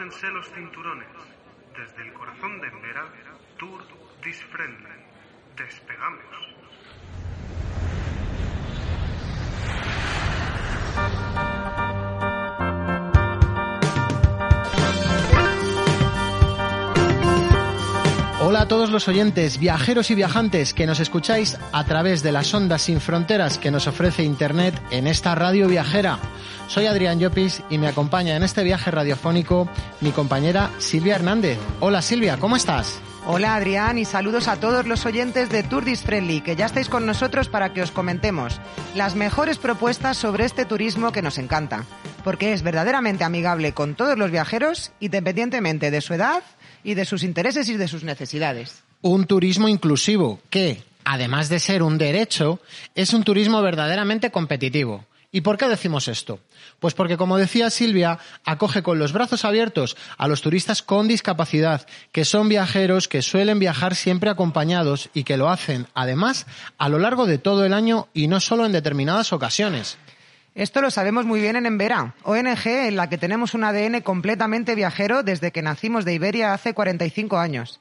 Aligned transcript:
Abróchense 0.00 0.30
los 0.30 0.48
cinturones. 0.52 1.08
Desde 1.76 2.08
el 2.08 2.14
corazón 2.14 2.58
de 2.62 2.68
Embera, 2.68 3.06
Tour 3.58 3.82
This 4.22 4.42
Friendly. 4.44 4.88
Despegamos. 5.58 6.24
Hola 18.42 18.62
a 18.62 18.68
todos 18.68 18.88
los 18.88 19.06
oyentes, 19.06 19.58
viajeros 19.58 20.10
y 20.10 20.14
viajantes 20.14 20.72
que 20.72 20.86
nos 20.86 20.98
escucháis 20.98 21.58
a 21.72 21.84
través 21.84 22.22
de 22.22 22.32
las 22.32 22.54
ondas 22.54 22.80
sin 22.80 22.98
fronteras 22.98 23.58
que 23.58 23.70
nos 23.70 23.86
ofrece 23.86 24.22
Internet 24.22 24.80
en 24.90 25.06
esta 25.06 25.34
radio 25.34 25.68
viajera. 25.68 26.18
Soy 26.66 26.86
Adrián 26.86 27.20
Llopis 27.20 27.62
y 27.68 27.76
me 27.76 27.86
acompaña 27.86 28.36
en 28.36 28.42
este 28.42 28.64
viaje 28.64 28.90
radiofónico 28.90 29.68
mi 30.00 30.10
compañera 30.12 30.70
Silvia 30.78 31.16
Hernández. 31.16 31.58
Hola 31.80 32.00
Silvia, 32.00 32.38
¿cómo 32.38 32.56
estás? 32.56 32.98
Hola 33.26 33.56
Adrián 33.56 33.98
y 33.98 34.06
saludos 34.06 34.48
a 34.48 34.56
todos 34.56 34.86
los 34.86 35.04
oyentes 35.04 35.50
de 35.50 35.62
Tourdis 35.62 36.00
Friendly 36.00 36.40
que 36.40 36.56
ya 36.56 36.64
estáis 36.64 36.88
con 36.88 37.04
nosotros 37.04 37.48
para 37.48 37.74
que 37.74 37.82
os 37.82 37.90
comentemos 37.90 38.58
las 38.94 39.16
mejores 39.16 39.58
propuestas 39.58 40.16
sobre 40.16 40.46
este 40.46 40.64
turismo 40.64 41.12
que 41.12 41.20
nos 41.20 41.36
encanta, 41.36 41.84
porque 42.20 42.52
es 42.52 42.62
verdaderamente 42.62 43.24
amigable 43.24 43.72
con 43.72 43.94
todos 43.94 44.18
los 44.18 44.30
viajeros 44.30 44.92
independientemente 45.00 45.90
de 45.90 46.00
su 46.00 46.14
edad 46.14 46.42
y 46.84 46.94
de 46.94 47.04
sus 47.04 47.22
intereses 47.22 47.68
y 47.68 47.76
de 47.76 47.88
sus 47.88 48.04
necesidades. 48.04 48.82
Un 49.02 49.26
turismo 49.26 49.68
inclusivo 49.68 50.40
que, 50.50 50.82
además 51.04 51.48
de 51.48 51.60
ser 51.60 51.82
un 51.82 51.98
derecho, 51.98 52.60
es 52.94 53.14
un 53.14 53.24
turismo 53.24 53.62
verdaderamente 53.62 54.30
competitivo. 54.30 55.04
¿Y 55.32 55.42
por 55.42 55.58
qué 55.58 55.68
decimos 55.68 56.08
esto? 56.08 56.40
Pues 56.80 56.94
porque, 56.94 57.16
como 57.16 57.38
decía 57.38 57.70
Silvia, 57.70 58.18
acoge 58.44 58.82
con 58.82 58.98
los 58.98 59.12
brazos 59.12 59.44
abiertos 59.44 59.96
a 60.18 60.26
los 60.26 60.40
turistas 60.40 60.82
con 60.82 61.06
discapacidad, 61.06 61.86
que 62.10 62.24
son 62.24 62.48
viajeros 62.48 63.06
que 63.06 63.22
suelen 63.22 63.60
viajar 63.60 63.94
siempre 63.94 64.28
acompañados 64.30 65.08
y 65.14 65.22
que 65.22 65.36
lo 65.36 65.48
hacen, 65.48 65.86
además, 65.94 66.46
a 66.78 66.88
lo 66.88 66.98
largo 66.98 67.26
de 67.26 67.38
todo 67.38 67.64
el 67.64 67.74
año 67.74 68.08
y 68.12 68.26
no 68.26 68.40
solo 68.40 68.66
en 68.66 68.72
determinadas 68.72 69.32
ocasiones. 69.32 69.98
Esto 70.54 70.82
lo 70.82 70.90
sabemos 70.90 71.26
muy 71.26 71.40
bien 71.40 71.56
en 71.56 71.66
Embera, 71.66 72.14
ONG 72.24 72.66
en 72.66 72.96
la 72.96 73.08
que 73.08 73.18
tenemos 73.18 73.54
un 73.54 73.64
ADN 73.64 74.00
completamente 74.00 74.74
viajero 74.74 75.22
desde 75.22 75.52
que 75.52 75.62
nacimos 75.62 76.04
de 76.04 76.14
Iberia 76.14 76.52
hace 76.52 76.74
45 76.74 77.38
años. 77.38 77.80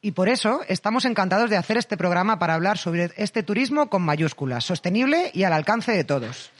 Y 0.00 0.10
por 0.10 0.28
eso 0.28 0.62
estamos 0.66 1.04
encantados 1.04 1.48
de 1.48 1.56
hacer 1.56 1.76
este 1.76 1.96
programa 1.96 2.40
para 2.40 2.54
hablar 2.54 2.76
sobre 2.76 3.12
este 3.16 3.44
turismo 3.44 3.88
con 3.88 4.02
mayúsculas, 4.02 4.64
sostenible 4.64 5.30
y 5.32 5.44
al 5.44 5.52
alcance 5.52 5.92
de 5.92 6.02
todos. 6.02 6.50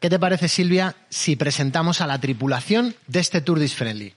¿Qué 0.00 0.10
te 0.10 0.18
parece, 0.18 0.48
Silvia, 0.48 0.94
si 1.08 1.36
presentamos 1.36 2.02
a 2.02 2.06
la 2.06 2.18
tripulación 2.18 2.94
de 3.06 3.20
este 3.20 3.40
Tour 3.40 3.58
This 3.58 3.74
Friendly? 3.74 4.14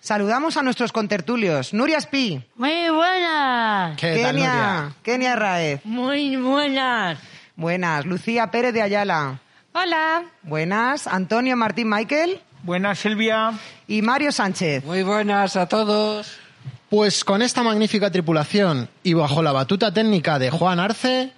Saludamos 0.00 0.56
a 0.56 0.62
nuestros 0.62 0.92
contertulios. 0.92 1.74
Nuria 1.74 2.00
Spi. 2.00 2.42
Muy 2.54 2.88
buenas. 2.88 3.96
¿Qué 3.98 4.22
tal, 4.22 4.34
Kenia, 4.34 4.54
Nuria? 4.54 4.94
Kenia 5.02 5.36
Raez. 5.36 5.84
Muy 5.84 6.36
buenas. 6.36 7.18
Buenas. 7.60 8.06
Lucía 8.06 8.50
Pérez 8.50 8.72
de 8.72 8.80
Ayala. 8.80 9.38
Hola. 9.74 10.22
Buenas. 10.42 11.06
Antonio 11.06 11.58
Martín 11.58 11.90
Michael. 11.90 12.40
Buenas, 12.62 13.00
Silvia. 13.00 13.52
Y 13.86 14.00
Mario 14.00 14.32
Sánchez. 14.32 14.82
Muy 14.86 15.02
buenas 15.02 15.56
a 15.56 15.66
todos. 15.66 16.38
Pues 16.88 17.22
con 17.22 17.42
esta 17.42 17.62
magnífica 17.62 18.10
tripulación 18.10 18.88
y 19.02 19.12
bajo 19.12 19.42
la 19.42 19.52
batuta 19.52 19.92
técnica 19.92 20.38
de 20.38 20.50
Juan 20.50 20.80
Arce, 20.80 21.34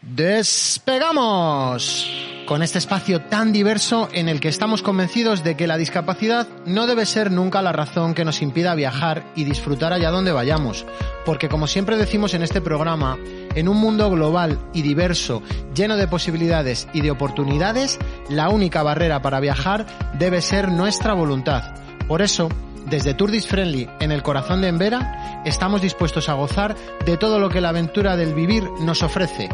despegamos 0.00 2.27
con 2.48 2.62
este 2.62 2.78
espacio 2.78 3.20
tan 3.20 3.52
diverso 3.52 4.08
en 4.10 4.26
el 4.26 4.40
que 4.40 4.48
estamos 4.48 4.80
convencidos 4.80 5.44
de 5.44 5.54
que 5.54 5.66
la 5.66 5.76
discapacidad 5.76 6.48
no 6.64 6.86
debe 6.86 7.04
ser 7.04 7.30
nunca 7.30 7.60
la 7.60 7.72
razón 7.72 8.14
que 8.14 8.24
nos 8.24 8.40
impida 8.40 8.74
viajar 8.74 9.30
y 9.36 9.44
disfrutar 9.44 9.92
allá 9.92 10.10
donde 10.10 10.32
vayamos, 10.32 10.86
porque 11.26 11.50
como 11.50 11.66
siempre 11.66 11.98
decimos 11.98 12.32
en 12.32 12.42
este 12.42 12.62
programa, 12.62 13.18
en 13.54 13.68
un 13.68 13.76
mundo 13.76 14.10
global 14.10 14.58
y 14.72 14.80
diverso, 14.80 15.42
lleno 15.74 15.98
de 15.98 16.08
posibilidades 16.08 16.88
y 16.94 17.02
de 17.02 17.10
oportunidades, 17.10 17.98
la 18.30 18.48
única 18.48 18.82
barrera 18.82 19.20
para 19.20 19.40
viajar 19.40 19.84
debe 20.18 20.40
ser 20.40 20.72
nuestra 20.72 21.12
voluntad. 21.12 21.74
Por 22.08 22.22
eso, 22.22 22.48
desde 22.86 23.12
Tourdis 23.12 23.46
Friendly, 23.46 23.90
en 24.00 24.10
el 24.10 24.22
corazón 24.22 24.62
de 24.62 24.68
Embera, 24.68 25.42
estamos 25.44 25.82
dispuestos 25.82 26.30
a 26.30 26.32
gozar 26.32 26.74
de 27.04 27.18
todo 27.18 27.40
lo 27.40 27.50
que 27.50 27.60
la 27.60 27.68
aventura 27.68 28.16
del 28.16 28.32
vivir 28.32 28.64
nos 28.80 29.02
ofrece. 29.02 29.50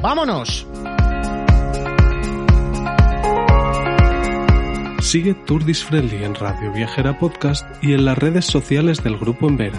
¡Vámonos! 0.00 0.64
Sigue 5.06 5.34
Tourdis 5.34 5.84
Friendly 5.84 6.24
en 6.24 6.34
Radio 6.34 6.72
Viajera 6.72 7.16
Podcast 7.16 7.64
y 7.80 7.92
en 7.92 8.04
las 8.04 8.18
redes 8.18 8.44
sociales 8.44 9.04
del 9.04 9.16
Grupo 9.16 9.46
Embera. 9.48 9.78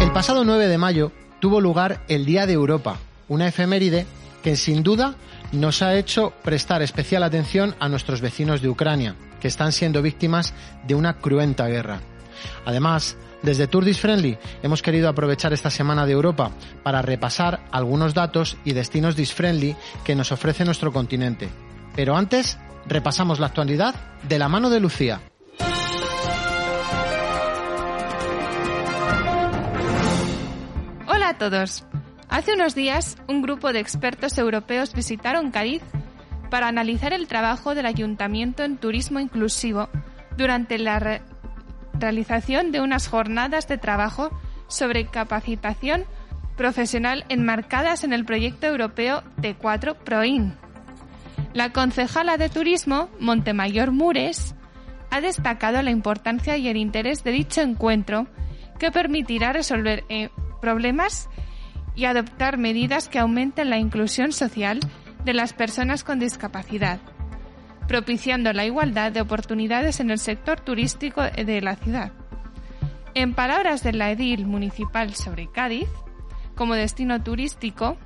El 0.00 0.10
pasado 0.10 0.46
9 0.46 0.68
de 0.68 0.78
mayo 0.78 1.12
tuvo 1.38 1.60
lugar 1.60 2.02
el 2.08 2.24
Día 2.24 2.46
de 2.46 2.54
Europa, 2.54 2.96
una 3.28 3.46
efeméride 3.46 4.06
que 4.42 4.56
sin 4.56 4.82
duda 4.82 5.16
nos 5.52 5.82
ha 5.82 5.96
hecho 5.96 6.32
prestar 6.42 6.80
especial 6.80 7.22
atención 7.22 7.74
a 7.78 7.90
nuestros 7.90 8.22
vecinos 8.22 8.62
de 8.62 8.70
Ucrania, 8.70 9.16
que 9.38 9.48
están 9.48 9.72
siendo 9.72 10.00
víctimas 10.00 10.54
de 10.86 10.94
una 10.94 11.18
cruenta 11.18 11.66
guerra. 11.66 12.00
Además, 12.64 13.18
desde 13.42 13.66
Tourdis 13.66 14.00
Friendly 14.00 14.38
hemos 14.62 14.82
querido 14.82 15.08
aprovechar 15.08 15.52
esta 15.52 15.70
semana 15.70 16.06
de 16.06 16.12
Europa 16.12 16.52
para 16.82 17.02
repasar 17.02 17.64
algunos 17.70 18.14
datos 18.14 18.56
y 18.64 18.72
destinos 18.72 19.16
disfriendly 19.16 19.76
que 20.04 20.14
nos 20.14 20.32
ofrece 20.32 20.64
nuestro 20.64 20.92
continente. 20.92 21.48
Pero 21.94 22.16
antes, 22.16 22.58
repasamos 22.86 23.40
la 23.40 23.46
actualidad 23.46 23.94
de 24.28 24.38
la 24.38 24.48
mano 24.48 24.70
de 24.70 24.80
Lucía. 24.80 25.20
Hola 31.06 31.28
a 31.30 31.38
todos. 31.38 31.84
Hace 32.28 32.54
unos 32.54 32.74
días, 32.74 33.18
un 33.28 33.42
grupo 33.42 33.72
de 33.72 33.80
expertos 33.80 34.38
europeos 34.38 34.94
visitaron 34.94 35.50
Cádiz 35.50 35.82
para 36.50 36.68
analizar 36.68 37.12
el 37.12 37.28
trabajo 37.28 37.74
del 37.74 37.86
ayuntamiento 37.86 38.62
en 38.62 38.78
turismo 38.78 39.20
inclusivo 39.20 39.88
durante 40.36 40.78
la 40.78 41.22
realización 42.02 42.72
de 42.72 42.80
unas 42.80 43.08
jornadas 43.08 43.66
de 43.66 43.78
trabajo 43.78 44.30
sobre 44.68 45.06
capacitación 45.06 46.04
profesional 46.56 47.24
enmarcadas 47.28 48.04
en 48.04 48.12
el 48.12 48.24
proyecto 48.24 48.66
europeo 48.66 49.22
T4 49.40 49.96
PROIN. 49.96 50.54
La 51.54 51.70
concejala 51.70 52.36
de 52.36 52.48
turismo, 52.48 53.08
Montemayor 53.18 53.90
Mures, 53.90 54.54
ha 55.10 55.20
destacado 55.20 55.82
la 55.82 55.90
importancia 55.90 56.56
y 56.56 56.68
el 56.68 56.76
interés 56.76 57.24
de 57.24 57.32
dicho 57.32 57.60
encuentro 57.60 58.26
que 58.78 58.90
permitirá 58.90 59.52
resolver 59.52 60.04
eh, 60.08 60.30
problemas 60.60 61.28
y 61.94 62.06
adoptar 62.06 62.56
medidas 62.56 63.08
que 63.08 63.18
aumenten 63.18 63.68
la 63.68 63.78
inclusión 63.78 64.32
social 64.32 64.80
de 65.24 65.34
las 65.34 65.52
personas 65.52 66.04
con 66.04 66.18
discapacidad, 66.18 66.98
propiciando 67.86 68.52
la 68.52 68.64
igualdad 68.64 69.12
de 69.12 69.20
oportunidades 69.20 70.00
en 70.00 70.10
el 70.10 70.18
sector 70.18 70.60
turístico 70.60 71.22
de 71.22 71.60
la 71.60 71.76
ciudad. 71.76 72.12
En 73.14 73.34
palabras 73.34 73.82
de 73.82 73.92
la 73.92 74.10
edil 74.10 74.46
municipal 74.46 75.14
sobre 75.14 75.50
Cádiz, 75.50 75.88
como 76.54 76.74
destino 76.74 77.22
turístico, 77.22 77.98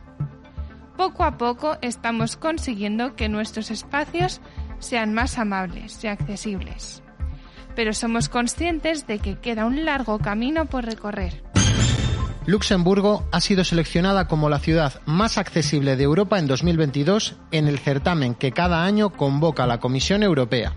poco 0.97 1.25
a 1.25 1.37
poco 1.39 1.77
estamos 1.83 2.37
consiguiendo 2.37 3.15
que 3.15 3.29
nuestros 3.29 3.71
espacios 3.71 4.41
sean 4.79 5.15
más 5.15 5.39
amables 5.39 6.03
y 6.03 6.09
accesibles. 6.09 7.03
Pero 7.75 7.93
somos 7.93 8.29
conscientes 8.29 9.07
de 9.07 9.19
que 9.19 9.39
queda 9.39 9.67
un 9.67 9.85
largo 9.85 10.19
camino 10.19 10.67
por 10.67 10.85
recorrer. 10.85 11.46
Luxemburgo 12.47 13.29
ha 13.33 13.41
sido 13.41 13.65
seleccionada 13.65 14.29
como 14.29 14.49
la 14.49 14.61
ciudad 14.61 15.03
más 15.05 15.37
accesible 15.37 15.97
de 15.97 16.05
Europa 16.05 16.39
en 16.39 16.47
2022 16.47 17.35
en 17.51 17.67
el 17.67 17.81
certamen 17.81 18.37
que 18.37 18.53
cada 18.53 18.85
año 18.85 19.11
convoca 19.11 19.67
la 19.67 19.81
Comisión 19.81 20.23
Europea. 20.23 20.73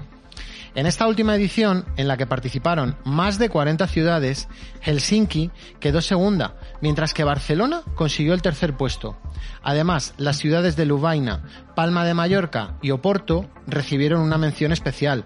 En 0.74 0.88
esta 0.88 1.08
última 1.08 1.36
edición, 1.36 1.86
en 1.96 2.08
la 2.08 2.18
que 2.18 2.26
participaron 2.26 2.98
más 3.06 3.38
de 3.38 3.50
40 3.50 3.86
ciudades, 3.86 4.48
Helsinki 4.82 5.52
quedó 5.80 6.02
segunda, 6.02 6.56
mientras 6.82 7.14
que 7.14 7.24
Barcelona 7.24 7.82
consiguió 7.94 8.34
el 8.34 8.42
tercer 8.42 8.76
puesto. 8.76 9.20
Además, 9.62 10.16
las 10.18 10.38
ciudades 10.38 10.76
de 10.76 10.88
Lubaina, 10.88 11.44
Palma 11.76 12.04
de 12.04 12.16
Mallorca 12.16 12.78
y 12.82 12.90
Oporto 12.92 13.48
recibieron 13.68 14.22
una 14.22 14.40
mención 14.40 14.72
especial. 14.72 15.26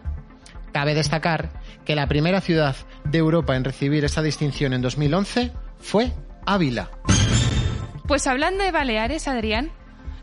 Cabe 0.73 0.93
destacar 0.93 1.61
que 1.85 1.95
la 1.95 2.07
primera 2.07 2.41
ciudad 2.41 2.75
de 3.05 3.17
Europa 3.17 3.55
en 3.55 3.63
recibir 3.63 4.03
esta 4.03 4.21
distinción 4.21 4.73
en 4.73 4.81
2011 4.81 5.53
fue 5.79 6.11
Ávila. 6.45 6.89
Pues 8.07 8.27
hablando 8.27 8.63
de 8.63 8.71
Baleares, 8.71 9.27
Adrián, 9.27 9.71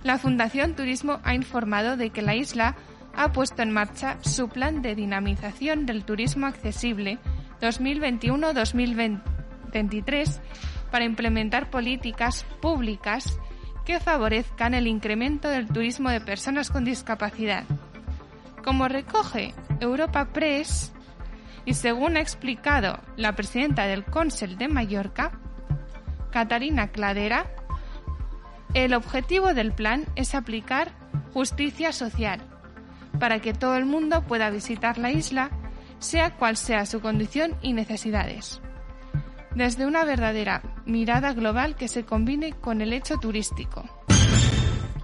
la 0.02 0.18
Fundación 0.18 0.76
Turismo 0.76 1.20
ha 1.24 1.34
informado 1.34 1.96
de 1.96 2.10
que 2.10 2.22
la 2.22 2.34
isla 2.34 2.76
ha 3.14 3.32
puesto 3.32 3.62
en 3.62 3.70
marcha 3.70 4.18
su 4.20 4.48
plan 4.48 4.82
de 4.82 4.94
dinamización 4.94 5.86
del 5.86 6.04
turismo 6.04 6.46
accesible 6.46 7.18
2021-2023 7.60 10.40
para 10.90 11.04
implementar 11.04 11.70
políticas 11.70 12.44
públicas 12.60 13.38
que 13.84 14.00
favorezcan 14.00 14.74
el 14.74 14.86
incremento 14.86 15.48
del 15.48 15.68
turismo 15.68 16.10
de 16.10 16.20
personas 16.20 16.70
con 16.70 16.84
discapacidad. 16.84 17.64
Como 18.64 18.88
recoge 18.88 19.54
Europa 19.80 20.28
Press, 20.32 20.92
y 21.64 21.74
según 21.74 22.16
ha 22.16 22.20
explicado 22.20 23.00
la 23.16 23.34
presidenta 23.34 23.86
del 23.86 24.04
Consell 24.04 24.56
de 24.56 24.68
Mallorca, 24.68 25.32
Catarina 26.30 26.88
Cladera, 26.88 27.46
el 28.74 28.94
objetivo 28.94 29.52
del 29.54 29.72
plan 29.72 30.06
es 30.14 30.34
aplicar 30.34 30.92
justicia 31.32 31.92
social 31.92 32.40
para 33.18 33.40
que 33.40 33.52
todo 33.52 33.76
el 33.76 33.84
mundo 33.84 34.22
pueda 34.22 34.50
visitar 34.50 34.98
la 34.98 35.10
isla, 35.10 35.50
sea 35.98 36.36
cual 36.36 36.56
sea 36.56 36.86
su 36.86 37.00
condición 37.00 37.56
y 37.62 37.72
necesidades. 37.72 38.60
Desde 39.54 39.86
una 39.86 40.04
verdadera 40.04 40.62
mirada 40.86 41.32
global 41.32 41.74
que 41.74 41.88
se 41.88 42.04
combine 42.04 42.52
con 42.52 42.80
el 42.80 42.92
hecho 42.92 43.16
turístico. 43.18 43.84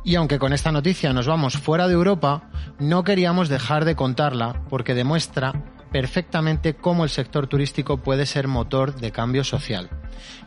Y 0.05 0.15
aunque 0.15 0.39
con 0.39 0.53
esta 0.53 0.71
noticia 0.71 1.13
nos 1.13 1.27
vamos 1.27 1.59
fuera 1.59 1.89
de 1.89 1.95
Europa, 1.95 2.49
no 2.79 3.03
queríamos 3.03 3.49
dejar 3.49 3.85
de 3.85 3.97
contarla 3.97 4.63
porque 4.69 4.95
demuestra 4.95 5.76
perfectamente 5.91 6.75
cómo 6.75 7.05
el 7.05 7.11
sector 7.11 7.47
turístico 7.47 7.99
puede 7.99 8.27
ser 8.27 8.49
motor 8.49 8.97
de 8.97 9.13
cambio 9.13 9.45
social. 9.45 9.91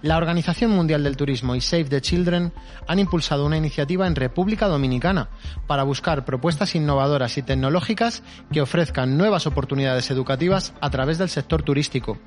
La 0.02 0.18
Organización 0.18 0.72
Mundial 0.72 1.04
del 1.04 1.18
Turismo 1.18 1.56
y 1.56 1.62
Save 1.62 1.86
the 1.86 2.02
Children 2.02 2.54
han 2.88 3.00
impulsado 3.00 3.46
una 3.46 3.58
iniciativa 3.58 4.08
en 4.08 4.16
República 4.16 4.68
Dominicana 4.68 5.30
para 5.68 5.84
buscar 5.84 6.26
propuestas 6.26 6.76
innovadoras 6.76 7.38
y 7.38 7.44
tecnológicas 7.44 8.24
que 8.52 8.62
ofrezcan 8.62 9.18
nuevas 9.18 9.48
oportunidades 9.48 10.10
educativas 10.12 10.74
a 10.82 10.90
través 10.90 11.18
del 11.18 11.30
sector 11.30 11.64
turístico. 11.64 12.18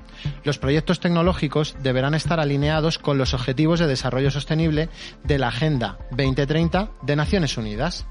Los 0.43 0.57
proyectos 0.57 0.99
tecnológicos 0.99 1.75
deberán 1.81 2.13
estar 2.13 2.39
alineados 2.39 2.99
con 2.99 3.17
los 3.17 3.33
Objetivos 3.33 3.79
de 3.79 3.87
Desarrollo 3.87 4.31
Sostenible 4.31 4.89
de 5.23 5.39
la 5.39 5.47
Agenda 5.47 5.97
2030 6.11 6.91
de 7.01 7.15
Naciones 7.15 7.57
Unidas. 7.57 8.05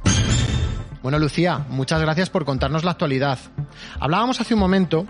Bueno, 1.03 1.19
Lucía, 1.19 1.67
muchas 1.69 2.01
gracias 2.01 2.31
por 2.31 2.45
contarnos 2.45 2.85
la 2.85 2.93
actualidad. 2.93 3.37
Hablábamos 3.99 4.41
hace 4.41 4.55
un 4.55 4.61
momento 4.61 5.05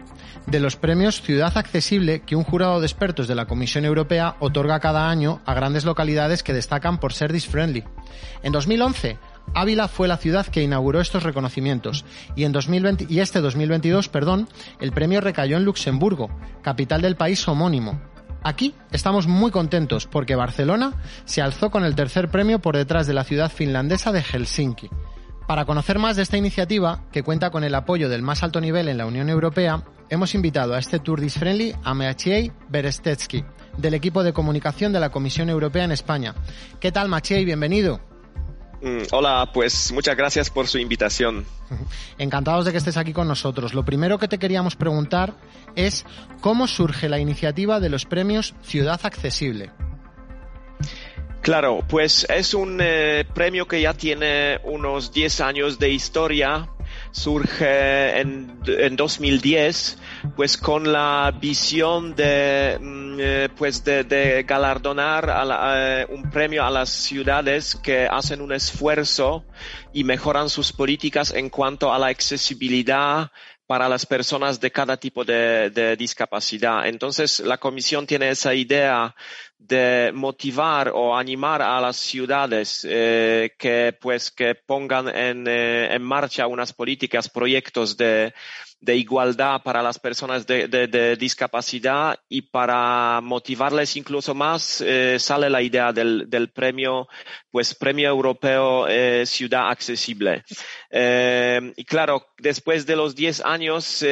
de 0.46 0.58
los 0.58 0.76
premios 0.76 1.20
Ciudad 1.20 1.56
Accesible 1.58 2.22
que 2.22 2.34
un 2.34 2.44
jurado 2.44 2.80
de 2.80 2.86
expertos 2.86 3.28
de 3.28 3.34
la 3.34 3.44
Comisión 3.44 3.84
Europea 3.84 4.36
otorga 4.40 4.80
cada 4.80 5.10
año 5.10 5.42
a 5.44 5.52
grandes 5.52 5.84
localidades 5.84 6.42
que 6.42 6.54
destacan 6.54 6.98
por 6.98 7.12
ser 7.12 7.30
disfriendly. 7.30 7.84
En 8.42 8.52
2011, 8.52 9.18
Ávila 9.54 9.86
fue 9.86 10.08
la 10.08 10.16
ciudad 10.16 10.46
que 10.46 10.62
inauguró 10.62 10.98
estos 10.98 11.24
reconocimientos 11.24 12.06
y 12.36 12.44
en 12.44 12.52
2020 12.52 13.06
y 13.10 13.20
este 13.20 13.42
2022, 13.42 14.08
perdón, 14.08 14.48
el 14.80 14.92
premio 14.92 15.20
recayó 15.20 15.58
en 15.58 15.66
Luxemburgo, 15.66 16.30
capital 16.62 17.02
del 17.02 17.16
país 17.16 17.46
homónimo. 17.46 18.00
Aquí 18.42 18.74
estamos 18.92 19.26
muy 19.26 19.50
contentos 19.50 20.06
porque 20.06 20.36
Barcelona 20.36 20.94
se 21.26 21.42
alzó 21.42 21.70
con 21.70 21.84
el 21.84 21.94
tercer 21.94 22.30
premio 22.30 22.60
por 22.60 22.78
detrás 22.78 23.06
de 23.06 23.12
la 23.12 23.24
ciudad 23.24 23.52
finlandesa 23.52 24.10
de 24.10 24.22
Helsinki. 24.22 24.88
Para 25.52 25.66
conocer 25.66 25.98
más 25.98 26.16
de 26.16 26.22
esta 26.22 26.38
iniciativa, 26.38 27.04
que 27.12 27.22
cuenta 27.22 27.50
con 27.50 27.62
el 27.62 27.74
apoyo 27.74 28.08
del 28.08 28.22
más 28.22 28.42
alto 28.42 28.58
nivel 28.58 28.88
en 28.88 28.96
la 28.96 29.04
Unión 29.04 29.28
Europea, 29.28 29.84
hemos 30.08 30.34
invitado 30.34 30.72
a 30.72 30.78
este 30.78 30.98
Tour 30.98 31.20
Dis 31.20 31.34
Friendly 31.34 31.76
a 31.84 31.92
Maciej 31.92 32.50
Berestetsky, 32.70 33.44
del 33.76 33.92
equipo 33.92 34.22
de 34.22 34.32
comunicación 34.32 34.94
de 34.94 35.00
la 35.00 35.10
Comisión 35.10 35.50
Europea 35.50 35.84
en 35.84 35.92
España. 35.92 36.34
¿Qué 36.80 36.90
tal, 36.90 37.10
Maciej? 37.10 37.44
Bienvenido. 37.44 38.00
Mm, 38.80 39.02
hola, 39.10 39.50
pues 39.52 39.92
muchas 39.92 40.16
gracias 40.16 40.48
por 40.48 40.68
su 40.68 40.78
invitación. 40.78 41.44
Encantados 42.16 42.64
de 42.64 42.72
que 42.72 42.78
estés 42.78 42.96
aquí 42.96 43.12
con 43.12 43.28
nosotros. 43.28 43.74
Lo 43.74 43.84
primero 43.84 44.18
que 44.18 44.28
te 44.28 44.38
queríamos 44.38 44.74
preguntar 44.74 45.34
es 45.76 46.06
cómo 46.40 46.66
surge 46.66 47.10
la 47.10 47.18
iniciativa 47.18 47.78
de 47.78 47.90
los 47.90 48.06
premios 48.06 48.54
Ciudad 48.62 48.98
Accesible. 49.02 49.70
Claro, 51.42 51.84
pues 51.88 52.24
es 52.30 52.54
un 52.54 52.78
eh, 52.80 53.24
premio 53.34 53.66
que 53.66 53.80
ya 53.80 53.94
tiene 53.94 54.60
unos 54.62 55.12
10 55.12 55.40
años 55.40 55.76
de 55.80 55.90
historia. 55.90 56.68
Surge 57.10 58.20
en, 58.20 58.60
en 58.64 58.94
2010, 58.94 59.98
pues 60.36 60.56
con 60.56 60.92
la 60.92 61.36
visión 61.40 62.14
de, 62.14 62.78
mm, 62.80 63.16
eh, 63.18 63.48
pues 63.56 63.82
de, 63.82 64.44
galardonar 64.46 65.28
eh, 65.76 66.06
un 66.10 66.30
premio 66.30 66.64
a 66.64 66.70
las 66.70 66.90
ciudades 66.90 67.74
que 67.82 68.06
hacen 68.06 68.40
un 68.40 68.52
esfuerzo 68.52 69.44
y 69.92 70.04
mejoran 70.04 70.48
sus 70.48 70.72
políticas 70.72 71.34
en 71.34 71.50
cuanto 71.50 71.92
a 71.92 71.98
la 71.98 72.06
accesibilidad, 72.06 73.32
para 73.72 73.88
las 73.88 74.04
personas 74.04 74.60
de 74.60 74.70
cada 74.70 74.98
tipo 74.98 75.24
de, 75.24 75.96
discapacidad. 75.96 76.86
Entonces, 76.86 77.40
la 77.40 77.56
Comisión 77.56 78.06
tiene 78.06 78.28
esa 78.28 78.52
idea 78.54 79.14
de 79.66 80.10
motivar 80.14 80.90
o 80.94 81.16
animar 81.16 81.62
a 81.62 81.80
las 81.80 81.96
ciudades 81.96 82.86
eh, 82.88 83.52
que 83.58 83.96
pues 84.00 84.30
que 84.30 84.54
pongan 84.54 85.08
en, 85.08 85.46
eh, 85.46 85.94
en 85.94 86.02
marcha 86.02 86.46
unas 86.46 86.72
políticas, 86.72 87.28
proyectos 87.28 87.96
de, 87.96 88.34
de 88.82 88.96
igualdad 88.96 89.62
para 89.62 89.80
las 89.80 89.98
personas 89.98 90.44
de, 90.44 91.16
discapacidad 91.16 92.18
y 92.28 92.42
para 92.42 93.20
motivarles 93.22 93.96
incluso 93.96 94.34
más 94.34 94.82
eh, 94.84 95.18
sale 95.20 95.48
la 95.48 95.62
idea 95.62 95.92
del, 95.92 96.50
premio, 96.52 97.06
pues 97.50 97.76
premio 97.76 98.08
europeo 98.08 98.88
eh, 98.88 99.24
ciudad 99.24 99.70
accesible. 99.70 100.42
Eh, 100.90 101.72
y 101.76 101.84
claro, 101.84 102.26
después 102.38 102.84
de 102.84 102.96
los 102.96 103.14
10 103.14 103.44
años 103.44 104.04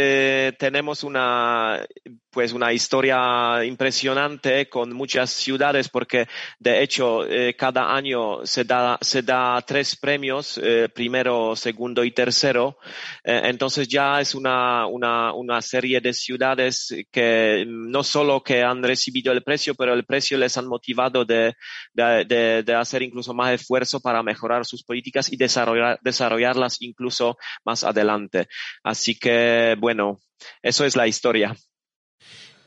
tenemos 0.58 1.02
una 1.02 1.84
pues 2.30 2.52
una 2.52 2.72
historia 2.72 3.64
impresionante 3.64 4.68
con 4.68 4.92
muchas 4.92 5.30
ciudades 5.30 5.88
porque 5.88 6.28
de 6.60 6.80
hecho 6.80 7.22
cada 7.58 7.92
año 7.92 8.46
se 8.46 8.62
da 8.62 8.98
se 9.00 9.22
da 9.22 9.60
tres 9.62 9.96
premios 9.96 10.60
primero 10.94 11.56
segundo 11.56 12.04
y 12.04 12.12
tercero 12.12 12.78
entonces 13.24 13.88
ya 13.88 14.20
es 14.20 14.36
una, 14.36 14.59
una 14.86 15.32
una 15.32 15.60
serie 15.62 16.00
de 16.00 16.12
ciudades 16.12 16.94
que 17.10 17.64
no 17.66 18.02
solo 18.02 18.42
que 18.42 18.62
han 18.62 18.82
recibido 18.82 19.32
el 19.32 19.42
precio 19.42 19.74
pero 19.74 19.92
el 19.94 20.04
precio 20.04 20.38
les 20.38 20.56
han 20.56 20.66
motivado 20.66 21.24
de, 21.24 21.54
de, 21.92 22.62
de, 22.64 22.74
hacer 22.74 23.02
incluso 23.02 23.34
más 23.34 23.52
esfuerzo 23.52 24.00
para 24.00 24.22
mejorar 24.22 24.64
sus 24.64 24.82
políticas 24.82 25.32
y 25.32 25.36
desarrollar 25.36 25.98
desarrollarlas 26.02 26.80
incluso 26.80 27.36
más 27.64 27.84
adelante 27.84 28.48
así 28.82 29.18
que 29.18 29.76
bueno 29.78 30.20
eso 30.62 30.84
es 30.84 30.96
la 30.96 31.06
historia. 31.06 31.56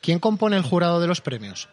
¿Quién 0.01 0.19
compone 0.19 0.57
el 0.57 0.63
jurado 0.63 1.00
de 1.00 1.07
los 1.07 1.21
premios? 1.21 1.69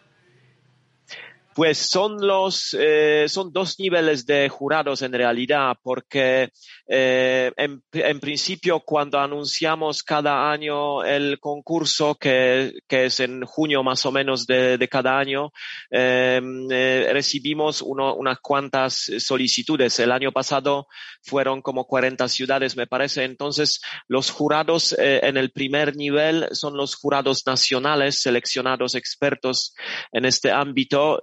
Pues 1.61 1.77
son 1.77 2.25
los, 2.25 2.75
eh, 2.75 3.25
son 3.27 3.53
dos 3.53 3.77
niveles 3.77 4.25
de 4.25 4.49
jurados 4.49 5.03
en 5.03 5.13
realidad, 5.13 5.77
porque 5.83 6.49
eh, 6.87 7.51
en, 7.55 7.83
en, 7.93 8.19
principio 8.19 8.79
cuando 8.79 9.19
anunciamos 9.19 10.01
cada 10.01 10.51
año 10.51 11.03
el 11.03 11.39
concurso, 11.39 12.15
que, 12.15 12.73
que 12.87 13.05
es 13.05 13.19
en 13.19 13.45
junio 13.45 13.83
más 13.83 14.03
o 14.07 14.11
menos 14.11 14.47
de, 14.47 14.79
de 14.79 14.87
cada 14.87 15.19
año, 15.19 15.51
eh, 15.91 16.41
eh 16.71 17.09
recibimos 17.13 17.83
uno, 17.83 18.15
unas 18.15 18.39
cuantas 18.39 19.11
solicitudes. 19.19 19.99
El 19.99 20.13
año 20.13 20.31
pasado 20.31 20.87
fueron 21.21 21.61
como 21.61 21.85
40 21.85 22.27
ciudades, 22.27 22.75
me 22.75 22.87
parece. 22.87 23.23
Entonces, 23.23 23.81
los 24.07 24.31
jurados 24.31 24.93
eh, 24.93 25.19
en 25.21 25.37
el 25.37 25.51
primer 25.51 25.95
nivel 25.95 26.47
son 26.53 26.75
los 26.75 26.95
jurados 26.95 27.45
nacionales, 27.45 28.19
seleccionados 28.19 28.95
expertos 28.95 29.75
en 30.11 30.25
este 30.25 30.51
ámbito 30.51 31.21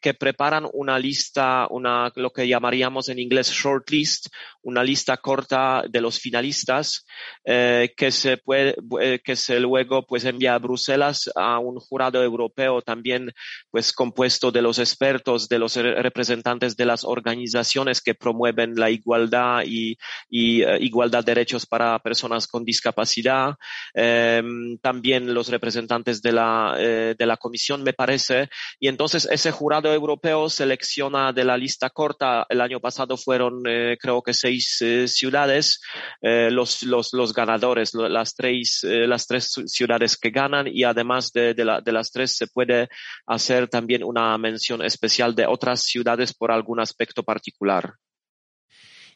que 0.00 0.14
preparan 0.14 0.68
una 0.72 0.98
lista, 0.98 1.66
una, 1.70 2.12
lo 2.16 2.30
que 2.30 2.46
llamaríamos 2.46 3.08
en 3.08 3.18
inglés 3.18 3.50
shortlist, 3.50 4.28
una 4.62 4.84
lista 4.84 5.16
corta 5.16 5.82
de 5.88 6.00
los 6.00 6.18
finalistas, 6.18 7.04
eh, 7.44 7.92
que 7.96 8.10
se 8.10 8.36
puede, 8.36 8.76
eh, 9.00 9.20
que 9.22 9.36
se 9.36 9.58
luego 9.60 10.06
pues 10.06 10.24
envía 10.24 10.54
a 10.54 10.58
Bruselas 10.58 11.30
a 11.34 11.58
un 11.58 11.78
jurado 11.80 12.22
europeo 12.22 12.82
también 12.82 13.32
pues 13.70 13.92
compuesto 13.92 14.50
de 14.50 14.62
los 14.62 14.78
expertos 14.78 15.48
de 15.48 15.58
los 15.58 15.76
representantes 15.76 16.76
de 16.76 16.86
las 16.86 17.04
organizaciones 17.04 18.00
que 18.00 18.14
promueven 18.14 18.74
la 18.76 18.90
igualdad 18.90 19.62
y, 19.66 19.96
eh, 20.30 20.78
igualdad 20.80 21.24
de 21.24 21.32
derechos 21.32 21.66
para 21.66 21.98
personas 21.98 22.46
con 22.46 22.64
discapacidad, 22.64 23.54
em, 23.94 24.78
también 24.78 25.32
los 25.32 25.48
representantes 25.48 26.20
de 26.20 26.32
la, 26.32 26.74
eh, 26.78 27.14
de 27.18 27.26
la 27.26 27.36
comisión, 27.36 27.82
me 27.82 27.92
parece. 27.92 28.48
Y 28.78 28.88
entonces 28.88 29.26
ese 29.30 29.50
jurado 29.52 29.92
europeo 29.92 30.48
selecciona 30.48 31.32
de 31.32 31.44
la 31.44 31.56
lista 31.56 31.90
corta, 31.90 32.46
el 32.48 32.60
año 32.60 32.80
pasado 32.80 33.16
fueron 33.16 33.62
creo 33.62 34.22
que 34.22 34.34
seis 34.34 34.82
ciudades, 35.06 35.80
los, 36.20 36.82
los, 36.82 37.12
los 37.12 37.32
ganadores, 37.32 37.94
las 37.94 38.34
tres, 38.34 38.80
las 38.82 39.26
tres 39.26 39.52
ciudades 39.66 40.16
que 40.16 40.30
ganan. 40.30 40.66
Y 40.66 40.84
además 40.84 41.32
de, 41.32 41.54
de, 41.54 41.64
la, 41.64 41.80
de 41.80 41.92
las 41.92 42.10
tres 42.10 42.36
se 42.36 42.46
puede 42.46 42.88
hacer 43.26 43.68
también 43.68 44.02
una 44.02 44.36
mención 44.38 44.82
especial 44.82 45.34
de 45.34 45.46
otras 45.46 45.82
ciudades 45.82 46.34
por 46.34 46.50
algún 46.50 46.80
aspecto 46.80 47.22
particular. 47.22 47.94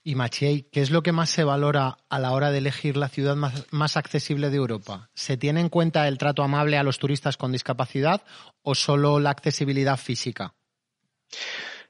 Y 0.08 0.14
Machiei, 0.14 0.62
¿qué 0.70 0.82
es 0.82 0.92
lo 0.92 1.02
que 1.02 1.10
más 1.10 1.30
se 1.30 1.42
valora 1.42 1.98
a 2.08 2.20
la 2.20 2.30
hora 2.30 2.52
de 2.52 2.58
elegir 2.58 2.96
la 2.96 3.08
ciudad 3.08 3.34
más, 3.34 3.64
más, 3.72 3.96
accesible 3.96 4.50
de 4.50 4.56
Europa? 4.56 5.10
¿Se 5.14 5.36
tiene 5.36 5.60
en 5.60 5.68
cuenta 5.68 6.06
el 6.06 6.16
trato 6.16 6.44
amable 6.44 6.78
a 6.78 6.84
los 6.84 7.00
turistas 7.00 7.36
con 7.36 7.50
discapacidad 7.50 8.22
o 8.62 8.76
solo 8.76 9.18
la 9.18 9.30
accesibilidad 9.30 9.96
física? 9.96 10.54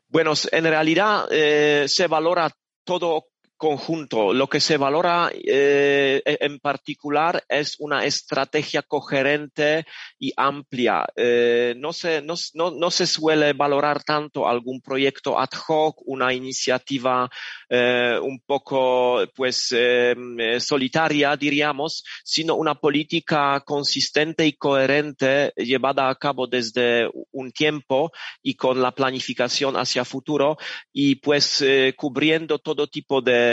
Bueno, 0.09 0.33
en 0.51 0.65
realidad 0.65 1.27
eh, 1.31 1.85
se 1.89 2.07
valora 2.07 2.51
todo 2.85 3.27
conjunto. 3.57 4.33
Lo 4.33 4.49
que 4.49 4.61
se 4.61 4.77
valora 4.77 5.31
eh, 5.33 6.23
e, 6.25 6.39
en 6.41 6.59
particular 6.59 7.43
es 7.49 7.77
una 7.79 8.05
estrategia 8.05 8.83
coherente 8.83 9.87
y 10.19 10.33
amplia. 10.37 11.05
Eh, 11.17 11.75
no, 11.77 11.93
se, 11.93 12.23
no, 12.23 12.35
no, 12.55 12.91
se 12.91 13.07
suele 13.07 13.53
valorar 13.55 14.03
tanto 14.05 14.47
algún 14.47 14.81
proyecto 14.81 15.39
ad 15.39 15.51
hoc, 15.67 16.03
una 16.07 16.33
iniciativa 16.33 17.29
eh, 17.69 18.19
un 18.23 18.41
poco 18.41 19.21
pues 19.35 19.73
em, 19.73 20.61
solitaria, 20.61 21.37
diríamos, 21.37 22.05
sino 22.25 22.57
una 22.57 22.75
política 22.75 23.61
consistente 23.65 24.47
y 24.47 24.53
coherente 24.53 25.53
llevada 25.57 26.09
a 26.09 26.15
cabo 26.15 26.47
desde 26.47 27.09
un 27.33 27.53
tiempo 27.53 28.13
y 28.43 28.55
con 28.55 28.83
la 28.83 28.93
planificación 28.93 29.77
hacia 29.77 30.05
futuro 30.05 30.59
y 30.93 31.17
pues 31.17 31.65
cubriendo 31.97 32.59
todo 32.59 32.87
tipo 32.87 33.23
de 33.23 33.46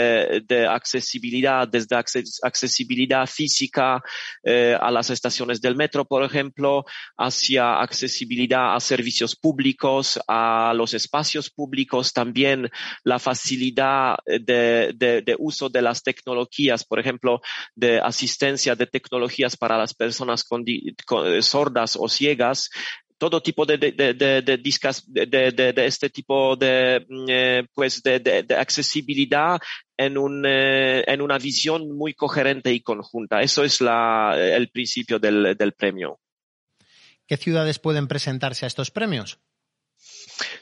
de, 0.46 0.66
accesibilidad, 0.66 1.68
desde 1.68 1.96
accesibilidad 2.42 3.26
física 3.26 4.02
eh, 4.42 4.76
a 4.80 4.90
las 4.90 5.10
estaciones 5.10 5.60
del 5.60 5.76
metro, 5.76 6.04
por 6.04 6.22
ejemplo, 6.22 6.84
hacia 7.16 7.80
accesibilidad 7.80 8.74
a 8.74 8.80
servicios 8.80 9.36
públicos, 9.36 10.20
a 10.28 10.72
los 10.74 10.94
espacios 10.94 11.50
públicos, 11.50 12.12
también 12.12 12.70
la 13.04 13.18
facilidad 13.18 14.16
de, 14.26 14.92
de 14.96 15.36
uso 15.38 15.68
de 15.68 15.82
las 15.82 16.02
tecnologías, 16.02 16.84
por 16.84 16.98
ejemplo, 16.98 17.40
de 17.74 18.00
asistencia 18.00 18.74
de 18.74 18.86
tecnologías 18.86 19.56
para 19.56 19.78
las 19.78 19.94
personas 19.94 20.44
con, 20.44 20.64
sordas 21.42 21.96
o 21.98 22.08
ciegas, 22.08 22.70
todo 23.30 23.40
tipo 23.40 23.64
de, 23.64 23.78
de, 23.78 23.92
de, 23.92 25.72
de, 25.72 25.86
este 25.86 26.10
tipo 26.10 26.56
de, 26.56 27.06
mm, 27.08 27.24
eh, 27.26 27.66
pues 27.72 28.02
de, 28.02 28.44
accesibilidad 28.54 29.58
en, 29.96 30.18
un, 30.18 30.44
eh, 30.46 31.02
en 31.06 31.22
una 31.22 31.38
visión 31.38 31.96
muy 31.96 32.12
coherente 32.12 32.70
y 32.70 32.82
conjunta. 32.82 33.40
Eso 33.40 33.64
es 33.64 33.80
la, 33.80 34.34
el 34.36 34.68
principio 34.68 35.18
del, 35.18 35.56
del 35.56 35.72
premio. 35.72 36.20
¿Qué 37.26 37.38
ciudades 37.38 37.78
pueden 37.78 38.08
presentarse 38.08 38.66
a 38.66 38.68
estos 38.68 38.90
premios? 38.90 39.38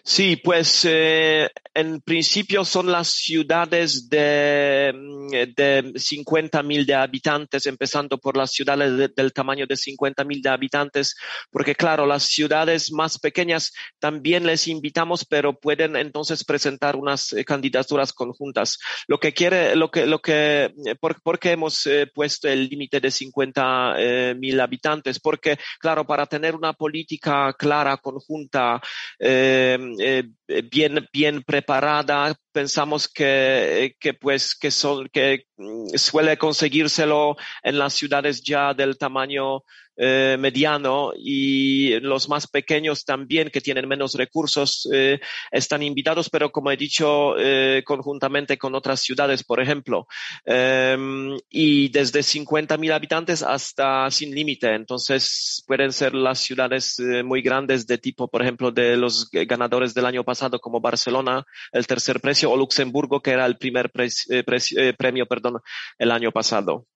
Sí, 0.05 0.35
pues 0.35 0.85
eh, 0.85 1.49
en 1.75 2.01
principio 2.01 2.65
son 2.65 2.91
las 2.91 3.07
ciudades 3.09 4.09
de, 4.09 4.93
mm, 4.93 5.29
de 5.55 5.93
50 5.95 6.61
mil 6.65 6.85
de 6.85 6.95
habitantes, 6.95 7.67
empezando 7.67 8.19
por 8.19 8.37
las 8.37 8.51
ciudades 8.51 9.15
del 9.15 9.33
tamaño 9.33 9.65
de 9.65 9.77
50 9.77 10.25
mil 10.25 10.43
de 10.43 10.49
habitantes, 10.49 11.15
porque 11.53 11.77
claro, 11.77 12.05
las 12.05 12.25
ciudades 12.25 12.91
más 12.91 13.17
pequeñas 13.21 13.73
también 14.01 14.45
les 14.45 14.67
invitamos, 14.67 15.25
pero 15.25 15.53
pueden 15.61 15.95
entonces 15.95 16.43
presentar 16.45 16.97
unas 16.97 17.33
eh, 17.33 17.45
candidaturas 17.45 18.13
conjuntas. 18.13 18.79
Lo 19.07 19.21
que 19.21 19.33
quiere, 19.33 19.77
lo 19.77 19.89
que, 19.93 20.07
lo 20.07 20.21
que, 20.21 20.75
eh, 20.85 20.97
por, 21.01 21.39
qué 21.39 21.53
hemos 21.53 21.89
puesto 22.13 22.49
el 22.49 22.69
límite 22.69 23.01
de 23.01 23.11
50 23.11 23.97
mil 24.37 24.61
habitantes? 24.61 25.21
Porque 25.21 25.59
claro, 25.79 26.05
para 26.05 26.27
tener 26.27 26.57
una 26.57 26.73
política 26.73 27.55
clara, 27.57 27.97
conjunta, 27.99 28.81
eh, 29.19 29.79
bien, 30.71 31.09
bien 31.13 31.43
preparada, 31.43 32.35
pensamos 32.53 33.09
que, 33.09 33.97
que 33.99 34.15
pues 34.15 34.55
que 34.55 34.71
son, 34.71 35.09
que 35.09 35.47
mm, 35.57 35.89
suele 35.97 36.37
conseguírselo 36.37 37.37
en 37.63 37.79
las 37.79 37.95
ciudades 37.95 38.43
ya 38.43 38.75
del 38.75 38.99
tamaño 38.99 39.63
eh, 39.97 40.37
mediano 40.39 41.13
y 41.15 42.01
los 42.01 42.29
más 42.29 42.47
pequeños 42.47 43.05
también 43.05 43.51
que 43.51 43.61
tienen 43.61 43.87
menos 43.87 44.15
recursos 44.15 44.89
eh, 44.93 45.21
están 45.51 45.83
invitados, 45.83 46.31
pero 46.31 46.51
como 46.51 46.71
he 46.71 46.77
dicho, 46.77 47.35
eh, 47.39 47.83
conjuntamente 47.85 48.57
con 48.57 48.75
otras 48.75 49.01
ciudades, 49.01 49.45
por 49.45 49.61
ejemplo, 49.61 50.07
em, 50.45 51.37
y 51.51 51.89
desde 51.91 52.23
50.000 52.23 52.93
habitantes 52.93 53.43
hasta 53.43 54.11
sin 54.11 54.35
límite. 54.35 54.75
Entonces 54.75 55.63
pueden 55.67 55.93
ser 55.93 56.15
las 56.15 56.41
ciudades 56.41 56.97
muy 57.25 57.43
grandes 57.43 57.87
de 57.87 57.99
tipo, 57.99 58.29
por 58.29 58.43
ejemplo, 58.43 58.71
de 58.71 58.97
los 58.97 59.29
ganadores 59.31 59.95
del 59.95 60.07
año 60.07 60.25
pasado 60.25 60.59
como 60.61 60.81
Barcelona, 60.81 61.45
el 61.73 61.87
tercer 61.87 62.21
precio, 62.21 62.51
o 62.51 62.57
Luxemburgo, 62.57 63.21
que 63.21 63.33
era 63.33 63.47
el 63.47 63.59
primer 63.59 63.91
premio, 63.91 65.27
perdón, 65.27 65.61
el 65.99 66.11
año 66.11 66.33
pasado. 66.33 66.87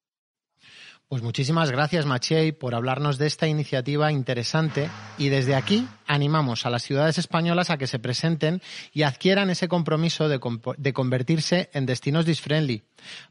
Pues 1.08 1.22
muchísimas 1.22 1.70
gracias, 1.70 2.04
Machiei, 2.04 2.50
por 2.50 2.74
hablarnos 2.74 3.16
de 3.16 3.28
esta 3.28 3.46
iniciativa 3.46 4.10
interesante 4.10 4.90
y 5.18 5.28
desde 5.28 5.54
aquí 5.54 5.86
animamos 6.04 6.66
a 6.66 6.70
las 6.70 6.82
ciudades 6.82 7.16
españolas 7.18 7.70
a 7.70 7.78
que 7.78 7.86
se 7.86 8.00
presenten 8.00 8.60
y 8.92 9.04
adquieran 9.04 9.48
ese 9.48 9.68
compromiso 9.68 10.28
de, 10.28 10.40
convertirse 10.92 11.70
en 11.72 11.86
destinos 11.86 12.26
disfriendly. 12.26 12.82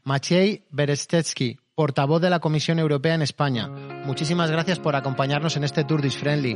Maciej 0.04 0.64
Berestetsky, 0.70 1.58
portavoz 1.74 2.22
de 2.22 2.30
la 2.30 2.40
Comisión 2.40 2.78
Europea 2.78 3.14
en 3.14 3.20
España. 3.20 3.68
Muchísimas 3.68 4.50
gracias 4.50 4.78
por 4.78 4.96
acompañarnos 4.96 5.58
en 5.58 5.64
este 5.64 5.84
Tour 5.84 6.00
Disfriendly. 6.00 6.54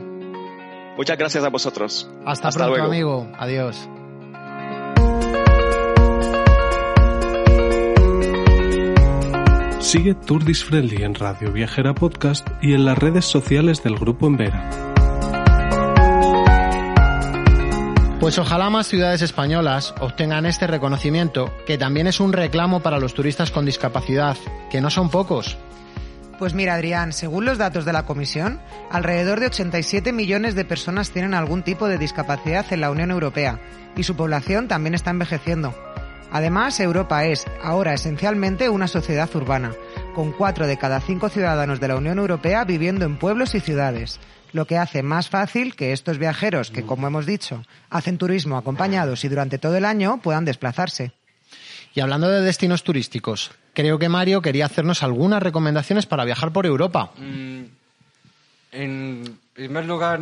Muchas 0.96 1.18
gracias 1.18 1.44
a 1.44 1.50
vosotros. 1.50 2.10
Hasta, 2.24 2.50
pronto, 2.50 2.82
amigo. 2.82 3.30
Adiós. 3.38 3.76
Sigue 9.80 10.14
Turdis 10.14 10.62
Friendly 10.62 11.02
en 11.02 11.14
Radio 11.14 11.50
Viajera 11.52 11.94
Podcast 11.94 12.46
y 12.60 12.74
en 12.74 12.84
las 12.84 12.98
redes 12.98 13.24
sociales 13.24 13.82
del 13.82 13.96
Grupo 13.96 14.26
Envera. 14.26 14.68
Pues 18.20 18.38
ojalá 18.38 18.68
más 18.68 18.86
ciudades 18.88 19.22
españolas 19.22 19.94
obtengan 19.98 20.44
este 20.44 20.66
reconocimiento, 20.66 21.50
que 21.66 21.78
también 21.78 22.06
es 22.06 22.20
un 22.20 22.34
reclamo 22.34 22.80
para 22.80 23.00
los 23.00 23.14
turistas 23.14 23.50
con 23.50 23.64
discapacidad, 23.64 24.36
que 24.70 24.82
no 24.82 24.90
son 24.90 25.08
pocos. 25.08 25.56
Pues 26.38 26.52
mira, 26.52 26.74
Adrián, 26.74 27.14
según 27.14 27.46
los 27.46 27.56
datos 27.56 27.86
de 27.86 27.94
la 27.94 28.04
Comisión, 28.04 28.60
alrededor 28.90 29.40
de 29.40 29.46
87 29.46 30.12
millones 30.12 30.54
de 30.54 30.66
personas 30.66 31.10
tienen 31.10 31.32
algún 31.32 31.62
tipo 31.62 31.88
de 31.88 31.96
discapacidad 31.96 32.66
en 32.70 32.82
la 32.82 32.90
Unión 32.90 33.10
Europea 33.10 33.58
y 33.96 34.02
su 34.02 34.14
población 34.14 34.68
también 34.68 34.94
está 34.94 35.10
envejeciendo. 35.10 35.74
Además, 36.32 36.78
Europa 36.78 37.24
es 37.24 37.46
ahora 37.62 37.94
esencialmente 37.94 38.68
una 38.68 38.86
sociedad 38.86 39.28
urbana, 39.34 39.72
con 40.14 40.32
cuatro 40.32 40.66
de 40.66 40.78
cada 40.78 41.00
cinco 41.00 41.28
ciudadanos 41.28 41.80
de 41.80 41.88
la 41.88 41.96
Unión 41.96 42.18
Europea 42.18 42.64
viviendo 42.64 43.04
en 43.04 43.18
pueblos 43.18 43.54
y 43.54 43.60
ciudades, 43.60 44.20
lo 44.52 44.66
que 44.66 44.78
hace 44.78 45.02
más 45.02 45.28
fácil 45.28 45.74
que 45.74 45.92
estos 45.92 46.18
viajeros 46.18 46.70
que, 46.70 46.84
como 46.84 47.06
hemos 47.06 47.26
dicho, 47.26 47.64
hacen 47.88 48.18
turismo 48.18 48.56
acompañados 48.56 49.24
y 49.24 49.28
durante 49.28 49.58
todo 49.58 49.76
el 49.76 49.84
año 49.84 50.20
puedan 50.22 50.44
desplazarse. 50.44 51.12
Y 51.94 52.00
hablando 52.00 52.28
de 52.28 52.40
destinos 52.40 52.84
turísticos, 52.84 53.50
creo 53.74 53.98
que 53.98 54.08
Mario 54.08 54.42
quería 54.42 54.66
hacernos 54.66 55.02
algunas 55.02 55.42
recomendaciones 55.42 56.06
para 56.06 56.24
viajar 56.24 56.52
por 56.52 56.66
Europa. 56.66 57.12
Mm, 57.16 57.62
en 58.72 59.38
primer 59.52 59.86
lugar, 59.86 60.20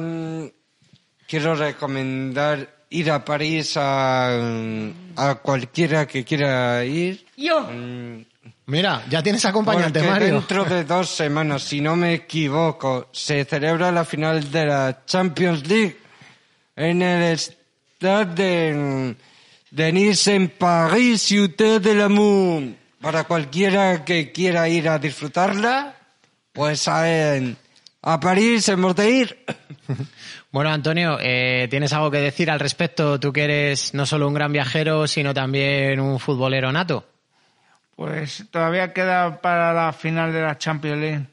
quiero 1.27 1.55
recomendar 1.55 2.78
ir 2.91 3.11
a 3.11 3.25
París 3.25 3.77
a, 3.77 4.91
a 5.17 5.35
cualquiera 5.37 6.07
que 6.07 6.25
quiera 6.25 6.85
ir. 6.85 7.27
Yo. 7.37 7.61
Mm. 7.63 8.25
Mira, 8.67 9.03
ya 9.09 9.23
tienes 9.23 9.45
acompañante, 9.47 9.99
Porque 9.99 10.11
Mario. 10.11 10.35
Dentro 10.35 10.65
de 10.65 10.85
dos 10.85 11.09
semanas, 11.09 11.63
si 11.63 11.81
no 11.81 11.97
me 11.97 12.13
equivoco, 12.13 13.09
se 13.13 13.45
celebra 13.47 13.91
la 13.91 14.05
final 14.05 14.51
de 14.51 14.67
la 14.67 15.05
Champions 15.07 15.67
League 15.67 15.97
en 16.77 17.01
el 17.01 17.39
Stade 17.39 18.35
de, 18.35 19.17
de 19.71 19.93
Nice 19.93 20.35
en 20.35 20.51
París, 20.51 21.23
Ciudad 21.23 21.81
de 21.81 22.75
Para 23.01 23.25
cualquiera 23.25 24.05
que 24.05 24.33
quiera 24.33 24.69
ir 24.69 24.89
a 24.89 24.99
disfrutarla, 24.99 25.97
pues 26.53 26.81
saben 26.81 27.57
A 28.03 28.21
París 28.21 28.69
hemos 28.69 28.95
de 28.95 29.11
ir. 29.11 29.45
Bueno, 30.51 30.71
Antonio, 30.71 31.19
eh, 31.21 31.67
¿tienes 31.71 31.93
algo 31.93 32.11
que 32.11 32.19
decir 32.19 32.51
al 32.51 32.59
respecto? 32.59 33.21
Tú 33.21 33.33
que 33.33 33.45
eres 33.45 33.93
no 33.93 34.07
solo 34.07 34.27
un 34.27 34.35
gran 34.35 34.53
viajero, 34.53 35.07
sino 35.07 35.35
también 35.35 36.01
un 36.01 36.19
futbolero 36.19 36.73
nato. 36.73 37.07
Pues 37.97 38.47
todavía 38.51 38.93
queda 38.93 39.41
para 39.43 39.73
la 39.75 39.93
final 39.93 40.33
de 40.33 40.41
la 40.43 40.57
Champions 40.57 41.01
League. 41.01 41.27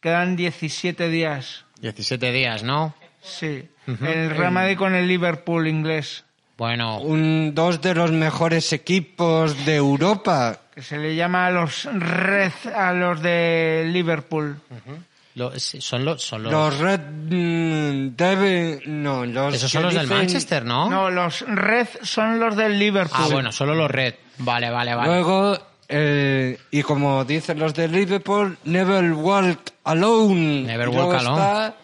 Quedan 0.00 0.36
17 0.36 1.08
días. 1.08 1.64
17 1.80 2.30
días, 2.30 2.62
¿no? 2.62 2.94
Sí. 3.22 3.68
El 3.86 4.30
Real 4.30 4.52
Madrid 4.52 4.76
con 4.76 4.94
el 4.94 5.08
Liverpool 5.08 5.66
inglés. 5.66 6.24
Bueno, 6.56 7.00
Un, 7.00 7.54
dos 7.54 7.80
de 7.82 7.94
los 7.94 8.12
mejores 8.12 8.72
equipos 8.72 9.66
de 9.66 9.76
Europa. 9.76 10.60
Que 10.74 10.82
se 10.82 10.98
le 10.98 11.16
llama 11.16 11.46
a 11.46 11.50
los 11.50 11.88
Red, 11.92 12.52
a 12.74 12.92
los 12.92 13.20
de 13.20 13.88
Liverpool. 13.90 14.60
Lo- 15.34 15.52
son 15.58 16.04
los... 16.04 16.22
Son 16.22 16.42
los... 16.42 16.52
Los 16.52 16.78
Red 16.78 17.00
mm, 17.00 18.16
Devil... 18.16 18.80
No, 18.86 19.24
los 19.26 19.54
Esos 19.54 19.70
son 19.70 19.82
los 19.82 19.94
del 19.94 20.06
dicen- 20.08 20.16
Manchester, 20.18 20.64
¿no? 20.64 20.88
No, 20.88 21.10
los 21.10 21.40
Red 21.46 21.88
son 22.02 22.38
los 22.40 22.56
del 22.56 22.78
Liverpool. 22.78 23.20
Ah, 23.24 23.28
bueno, 23.30 23.52
solo 23.52 23.74
los 23.74 23.90
red. 23.90 24.14
Vale, 24.38 24.70
vale, 24.70 24.94
vale. 24.94 25.08
Luego, 25.08 25.58
eh, 25.88 26.58
y 26.70 26.82
como 26.82 27.24
dicen 27.24 27.58
los 27.58 27.74
de 27.74 27.88
Liverpool, 27.88 28.58
Never 28.64 29.12
Walk 29.12 29.72
Alone. 29.84 30.62
Never 30.62 30.88
Y 30.88 30.92
luego 30.92 31.08
walk 31.10 31.18
alone. 31.20 31.36
está 31.42 31.74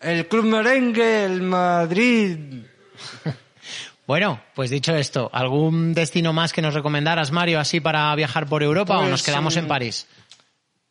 el 0.00 0.26
Club 0.28 0.44
Merengue, 0.46 1.24
el 1.24 1.42
Madrid. 1.42 2.38
Bueno, 4.06 4.40
pues 4.54 4.70
dicho 4.70 4.94
esto, 4.94 5.28
¿algún 5.32 5.92
destino 5.92 6.32
más 6.32 6.52
que 6.52 6.62
nos 6.62 6.74
recomendaras, 6.74 7.32
Mario, 7.32 7.58
así 7.58 7.80
para 7.80 8.14
viajar 8.14 8.46
por 8.46 8.62
Europa 8.62 8.94
o 8.98 9.00
Pues, 9.00 9.10
nos 9.10 9.22
quedamos 9.24 9.56
en 9.56 9.64
mm, 9.64 9.68
París? 9.68 10.06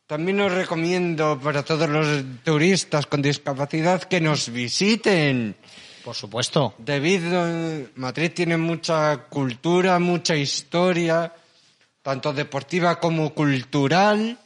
También 0.06 0.38
os 0.40 0.52
recomiendo 0.52 1.34
para 1.42 1.64
todos 1.64 1.90
los 1.90 2.06
turistas 2.44 3.06
con 3.06 3.22
discapacidad 3.22 4.04
que 4.04 4.20
nos 4.20 4.50
visiten. 4.54 5.56
Por 6.04 6.14
supuesto. 6.14 6.74
Debido 6.78 7.42
Madrid 7.96 8.30
tiene 8.32 8.56
mucha 8.56 9.26
cultura, 9.26 9.98
mucha 9.98 10.36
historia, 10.36 11.34
tanto 12.02 12.32
deportiva 12.32 13.00
como 13.00 13.34
cultural. 13.34 14.38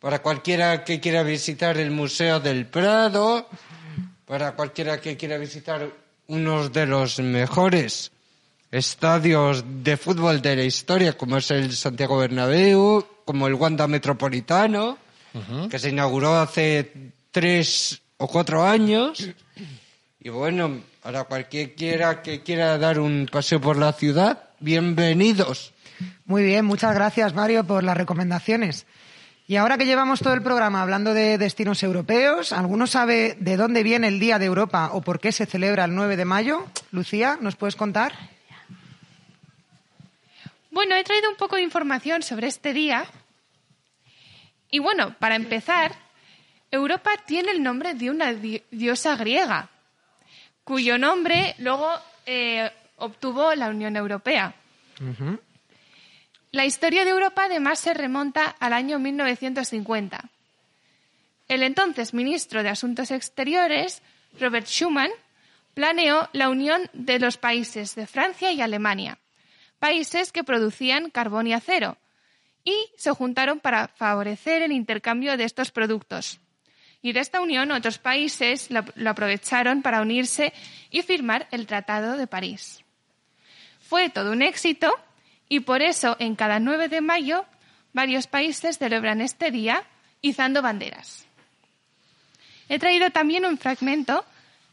Para 0.00 0.22
cualquiera 0.22 0.82
que 0.82 0.98
quiera 0.98 1.22
visitar 1.24 1.76
el 1.76 1.90
Museo 1.90 2.40
del 2.40 2.64
Prado, 2.64 3.46
para 4.24 4.52
cualquiera 4.56 4.98
que 4.98 5.14
quiera 5.18 5.36
visitar 5.36 5.92
uno 6.28 6.70
de 6.70 6.86
los 6.86 7.18
mejores 7.18 8.12
estadios 8.70 9.62
de 9.84 9.98
fútbol 9.98 10.40
de 10.40 10.56
la 10.56 10.64
historia, 10.64 11.18
como 11.18 11.36
es 11.36 11.50
el 11.50 11.76
Santiago 11.76 12.16
Bernabéu, 12.16 13.06
como 13.30 13.46
el 13.46 13.54
Wanda 13.54 13.86
Metropolitano, 13.86 14.98
que 15.70 15.78
se 15.78 15.90
inauguró 15.90 16.40
hace 16.40 17.12
tres 17.30 18.02
o 18.16 18.26
cuatro 18.26 18.66
años. 18.66 19.24
Y 20.18 20.30
bueno, 20.30 20.80
para 21.00 21.22
cualquiera 21.22 22.22
que 22.22 22.42
quiera 22.42 22.76
dar 22.76 22.98
un 22.98 23.28
paseo 23.30 23.60
por 23.60 23.76
la 23.76 23.92
ciudad, 23.92 24.48
bienvenidos. 24.58 25.72
Muy 26.24 26.42
bien, 26.42 26.64
muchas 26.64 26.92
gracias 26.92 27.32
Mario 27.32 27.62
por 27.62 27.84
las 27.84 27.96
recomendaciones. 27.96 28.84
Y 29.46 29.54
ahora 29.54 29.78
que 29.78 29.86
llevamos 29.86 30.18
todo 30.18 30.34
el 30.34 30.42
programa 30.42 30.82
hablando 30.82 31.14
de 31.14 31.38
destinos 31.38 31.84
europeos, 31.84 32.52
¿alguno 32.52 32.88
sabe 32.88 33.36
de 33.38 33.56
dónde 33.56 33.84
viene 33.84 34.08
el 34.08 34.18
Día 34.18 34.40
de 34.40 34.46
Europa 34.46 34.90
o 34.92 35.02
por 35.02 35.20
qué 35.20 35.30
se 35.30 35.46
celebra 35.46 35.84
el 35.84 35.94
9 35.94 36.16
de 36.16 36.24
mayo? 36.24 36.66
Lucía, 36.90 37.38
¿nos 37.40 37.54
puedes 37.54 37.76
contar? 37.76 38.12
Bueno, 40.72 40.94
he 40.94 41.02
traído 41.02 41.28
un 41.28 41.36
poco 41.36 41.56
de 41.56 41.62
información 41.62 42.22
sobre 42.22 42.46
este 42.46 42.72
día. 42.72 43.04
Y 44.70 44.78
bueno, 44.78 45.14
para 45.18 45.34
empezar, 45.36 45.94
Europa 46.70 47.10
tiene 47.26 47.50
el 47.52 47.62
nombre 47.62 47.94
de 47.94 48.10
una 48.10 48.32
di- 48.32 48.62
diosa 48.70 49.16
griega, 49.16 49.68
cuyo 50.64 50.98
nombre 50.98 51.54
luego 51.58 51.90
eh, 52.26 52.70
obtuvo 52.96 53.54
la 53.54 53.68
Unión 53.68 53.96
Europea. 53.96 54.54
La 56.52 56.64
historia 56.64 57.04
de 57.04 57.10
Europa 57.10 57.44
además 57.44 57.78
se 57.78 57.94
remonta 57.94 58.44
al 58.60 58.72
año 58.72 58.98
1950. 58.98 60.28
El 61.48 61.62
entonces 61.62 62.14
ministro 62.14 62.62
de 62.62 62.68
Asuntos 62.68 63.10
Exteriores, 63.10 64.02
Robert 64.38 64.66
Schuman, 64.66 65.10
planeó 65.74 66.28
la 66.32 66.48
unión 66.48 66.82
de 66.92 67.18
los 67.18 67.36
países 67.38 67.94
de 67.94 68.06
Francia 68.06 68.52
y 68.52 68.60
Alemania, 68.60 69.18
países 69.78 70.30
que 70.32 70.44
producían 70.44 71.10
carbón 71.10 71.46
y 71.46 71.54
acero, 71.54 71.96
y 72.64 72.90
se 72.96 73.10
juntaron 73.10 73.60
para 73.60 73.88
favorecer 73.88 74.62
el 74.62 74.72
intercambio 74.72 75.36
de 75.36 75.44
estos 75.44 75.70
productos. 75.70 76.40
Y 77.02 77.12
de 77.12 77.20
esta 77.20 77.40
unión 77.40 77.72
otros 77.72 77.98
países 77.98 78.70
lo, 78.70 78.84
aprovecharon 79.08 79.82
para 79.82 80.02
unirse 80.02 80.52
y 80.90 81.02
firmar 81.02 81.48
el 81.50 81.66
Tratado 81.66 82.16
de 82.16 82.26
París. 82.26 82.84
Fue 83.80 84.10
todo 84.10 84.32
un 84.32 84.42
éxito 84.42 84.94
y 85.48 85.60
por 85.60 85.82
eso 85.82 86.16
en 86.18 86.36
cada 86.36 86.60
9 86.60 86.88
de 86.88 87.00
mayo 87.00 87.46
varios 87.92 88.26
países 88.26 88.78
celebran 88.78 89.20
este 89.20 89.50
día 89.50 89.84
izando 90.20 90.62
banderas. 90.62 91.26
He 92.68 92.78
traído 92.78 93.10
también 93.10 93.46
un 93.46 93.58
fragmento 93.58 94.24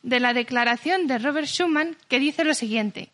de 0.04 0.20
la 0.20 0.34
declaración 0.34 1.08
de 1.08 1.18
Robert 1.18 1.48
Schuman 1.48 1.98
que 2.08 2.20
dice 2.20 2.44
lo 2.44 2.54
siguiente. 2.54 3.10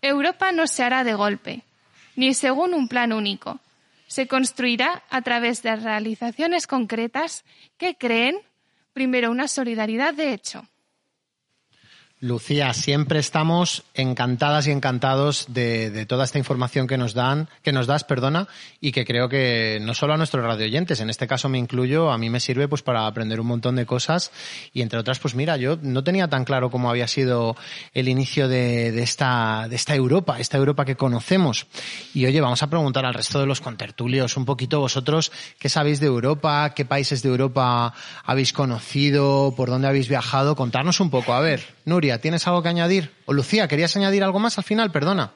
Europa 0.00 0.52
no 0.52 0.66
se 0.66 0.84
hará 0.84 1.04
de 1.04 1.14
golpe, 1.14 1.62
ni 2.16 2.34
según 2.34 2.74
un 2.74 2.88
plan 2.88 3.12
único. 3.12 3.60
Se 4.06 4.26
construirá 4.26 5.02
a 5.10 5.22
través 5.22 5.62
de 5.62 5.76
realizaciones 5.76 6.66
concretas 6.66 7.44
que 7.78 7.96
creen, 7.96 8.36
primero, 8.92 9.30
una 9.30 9.48
solidaridad 9.48 10.14
de 10.14 10.32
hecho. 10.32 10.68
Lucía, 12.24 12.72
siempre 12.72 13.18
estamos 13.18 13.82
encantadas 13.92 14.66
y 14.66 14.70
encantados 14.70 15.44
de, 15.48 15.90
de 15.90 16.06
toda 16.06 16.24
esta 16.24 16.38
información 16.38 16.86
que 16.86 16.96
nos 16.96 17.12
dan, 17.12 17.50
que 17.62 17.70
nos 17.70 17.86
das, 17.86 18.02
perdona, 18.02 18.48
y 18.80 18.92
que 18.92 19.04
creo 19.04 19.28
que 19.28 19.78
no 19.82 19.92
solo 19.92 20.14
a 20.14 20.16
nuestros 20.16 20.42
radioyentes, 20.42 21.00
en 21.00 21.10
este 21.10 21.26
caso 21.26 21.50
me 21.50 21.58
incluyo, 21.58 22.10
a 22.10 22.16
mí 22.16 22.30
me 22.30 22.40
sirve 22.40 22.66
pues 22.66 22.80
para 22.80 23.06
aprender 23.06 23.40
un 23.40 23.48
montón 23.48 23.76
de 23.76 23.84
cosas 23.84 24.32
y 24.72 24.80
entre 24.80 24.98
otras, 24.98 25.18
pues 25.18 25.34
mira, 25.34 25.58
yo 25.58 25.78
no 25.82 26.02
tenía 26.02 26.26
tan 26.28 26.46
claro 26.46 26.70
cómo 26.70 26.88
había 26.88 27.08
sido 27.08 27.56
el 27.92 28.08
inicio 28.08 28.48
de, 28.48 28.90
de 28.90 29.02
esta, 29.02 29.66
de 29.68 29.76
esta 29.76 29.94
Europa, 29.94 30.40
esta 30.40 30.56
Europa 30.56 30.86
que 30.86 30.96
conocemos. 30.96 31.66
Y 32.14 32.24
oye, 32.24 32.40
vamos 32.40 32.62
a 32.62 32.70
preguntar 32.70 33.04
al 33.04 33.12
resto 33.12 33.38
de 33.38 33.44
los 33.44 33.60
contertulios 33.60 34.38
un 34.38 34.46
poquito 34.46 34.80
vosotros 34.80 35.30
qué 35.58 35.68
sabéis 35.68 36.00
de 36.00 36.06
Europa, 36.06 36.72
qué 36.74 36.86
países 36.86 37.22
de 37.22 37.28
Europa 37.28 37.92
habéis 38.24 38.54
conocido, 38.54 39.52
por 39.54 39.68
dónde 39.68 39.88
habéis 39.88 40.08
viajado, 40.08 40.56
contarnos 40.56 41.00
un 41.00 41.10
poco. 41.10 41.34
A 41.34 41.40
ver, 41.40 41.74
Nuria, 41.84 42.13
¿tienes 42.18 42.46
algo 42.46 42.62
que 42.62 42.68
añadir? 42.68 43.12
O 43.26 43.32
Lucía, 43.32 43.68
¿querías 43.68 43.96
añadir 43.96 44.24
algo 44.24 44.38
más 44.38 44.58
al 44.58 44.64
final? 44.64 44.90
Perdona. 44.90 45.32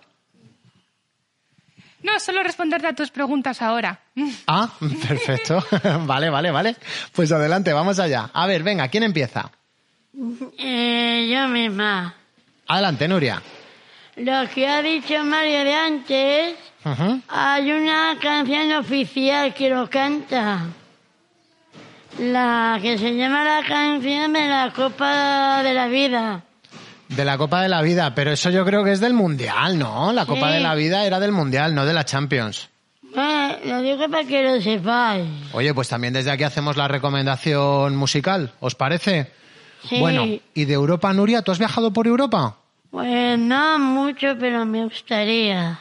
No, 2.03 2.19
solo 2.21 2.43
responderte 2.43 2.87
a 2.87 2.95
tus 2.95 3.11
preguntas 3.11 3.61
ahora. 3.63 4.01
Ah, 4.47 4.71
perfecto. 5.07 5.65
vale, 6.07 6.31
vale, 6.31 6.51
vale. 6.51 6.77
Pues 7.13 7.31
adelante, 7.33 7.73
vamos 7.73 7.99
allá. 7.99 8.31
A 8.33 8.47
ver, 8.47 8.63
venga, 8.63 8.89
¿quién 8.89 9.03
empieza? 9.03 9.51
Eh, 10.59 11.29
yo 11.31 11.49
misma. 11.49 12.15
Adelante, 12.67 13.07
Nuria. 13.09 13.43
Lo 14.17 14.49
que 14.53 14.67
ha 14.67 14.83
dicho 14.83 15.23
Mario 15.23 15.65
de 15.65 15.75
antes, 15.75 16.57
hay 17.29 17.71
una 17.73 18.17
canción 18.21 18.73
oficial 18.73 19.55
que 19.55 19.71
lo 19.71 19.89
canta. 19.89 20.67
La 22.19 22.79
que 22.83 22.99
se 22.99 23.15
llama 23.15 23.45
la 23.45 23.63
canción 23.67 24.33
de 24.33 24.49
la 24.49 24.73
Copa 24.75 25.63
de 25.63 25.73
la 25.73 25.87
Vida. 25.87 26.43
De 27.09 27.25
la 27.25 27.39
Copa 27.39 27.63
de 27.63 27.69
la 27.69 27.81
Vida, 27.83 28.15
pero 28.15 28.31
eso 28.33 28.51
yo 28.51 28.65
creo 28.65 28.85
que 28.85 28.93
es 28.93 29.01
del 29.01 29.15
Mundial, 29.15 29.79
¿no? 29.79 30.13
La 30.13 30.27
Copa 30.27 30.49
Sí. 30.49 30.55
de 30.55 30.61
la 30.61 30.75
Vida 30.75 31.05
era 31.07 31.19
del 31.19 31.33
Mundial, 31.33 31.75
no 31.75 31.87
de 31.87 31.95
la 31.95 32.05
Champions. 32.05 32.69
Bueno, 33.15 33.57
lo 33.65 33.83
digo 33.83 34.09
para 34.11 34.25
que 34.25 34.43
lo 34.43 34.61
sepáis. 34.61 35.27
Oye, 35.53 35.73
pues 35.73 35.89
también 35.89 36.13
desde 36.13 36.31
aquí 36.31 36.45
hacemos 36.45 36.77
la 36.77 36.87
recomendación 36.87 37.97
musical, 37.97 38.53
¿os 38.61 38.75
parece? 38.75 39.33
Sí. 39.89 39.99
Bueno, 39.99 40.27
¿y 40.55 40.65
de 40.67 40.75
Europa, 40.75 41.13
Nuria? 41.15 41.41
¿Tú 41.43 41.51
has 41.53 41.59
viajado 41.59 41.93
por 41.93 42.07
Europa? 42.07 42.57
Pues 42.91 43.39
no 43.39 43.79
mucho, 43.79 44.37
pero 44.39 44.67
me 44.67 44.85
gustaría. 44.85 45.79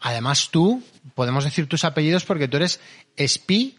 Además 0.00 0.48
tú, 0.50 0.82
podemos 1.14 1.44
decir 1.44 1.68
tus 1.68 1.84
apellidos 1.84 2.24
porque 2.24 2.46
tú 2.48 2.56
eres 2.58 2.80
Spi 3.18 3.76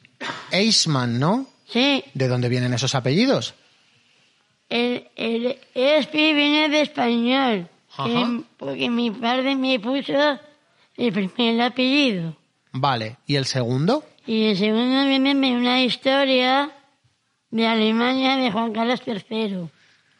Eisman, 0.52 1.20
¿no? 1.20 1.48
Sí, 1.72 2.04
¿De 2.14 2.28
dónde 2.28 2.50
vienen 2.50 2.74
esos 2.74 2.96
apellidos? 2.96 3.54
El, 4.70 5.08
el 5.16 5.58
ESPI 5.74 6.34
viene 6.34 6.70
de 6.70 6.82
español. 6.82 7.68
Que- 8.04 8.42
porque 8.58 8.90
mi 8.90 9.12
padre 9.12 9.56
me 9.56 9.80
puso 9.80 10.40
el 10.96 11.12
primer 11.12 11.62
apellido. 11.62 12.36
Vale, 12.72 13.18
¿y 13.26 13.36
el 13.36 13.46
segundo? 13.46 14.04
Y 14.28 14.46
el 14.52 14.58
segundo 14.58 15.06
viene 15.08 15.34
de 15.34 15.56
una 15.56 15.82
historia 15.82 16.70
de 17.50 17.68
Alemania 17.68 18.38
de 18.38 18.52
Juan 18.52 18.72
Carlos 18.74 19.02
III. 19.06 19.68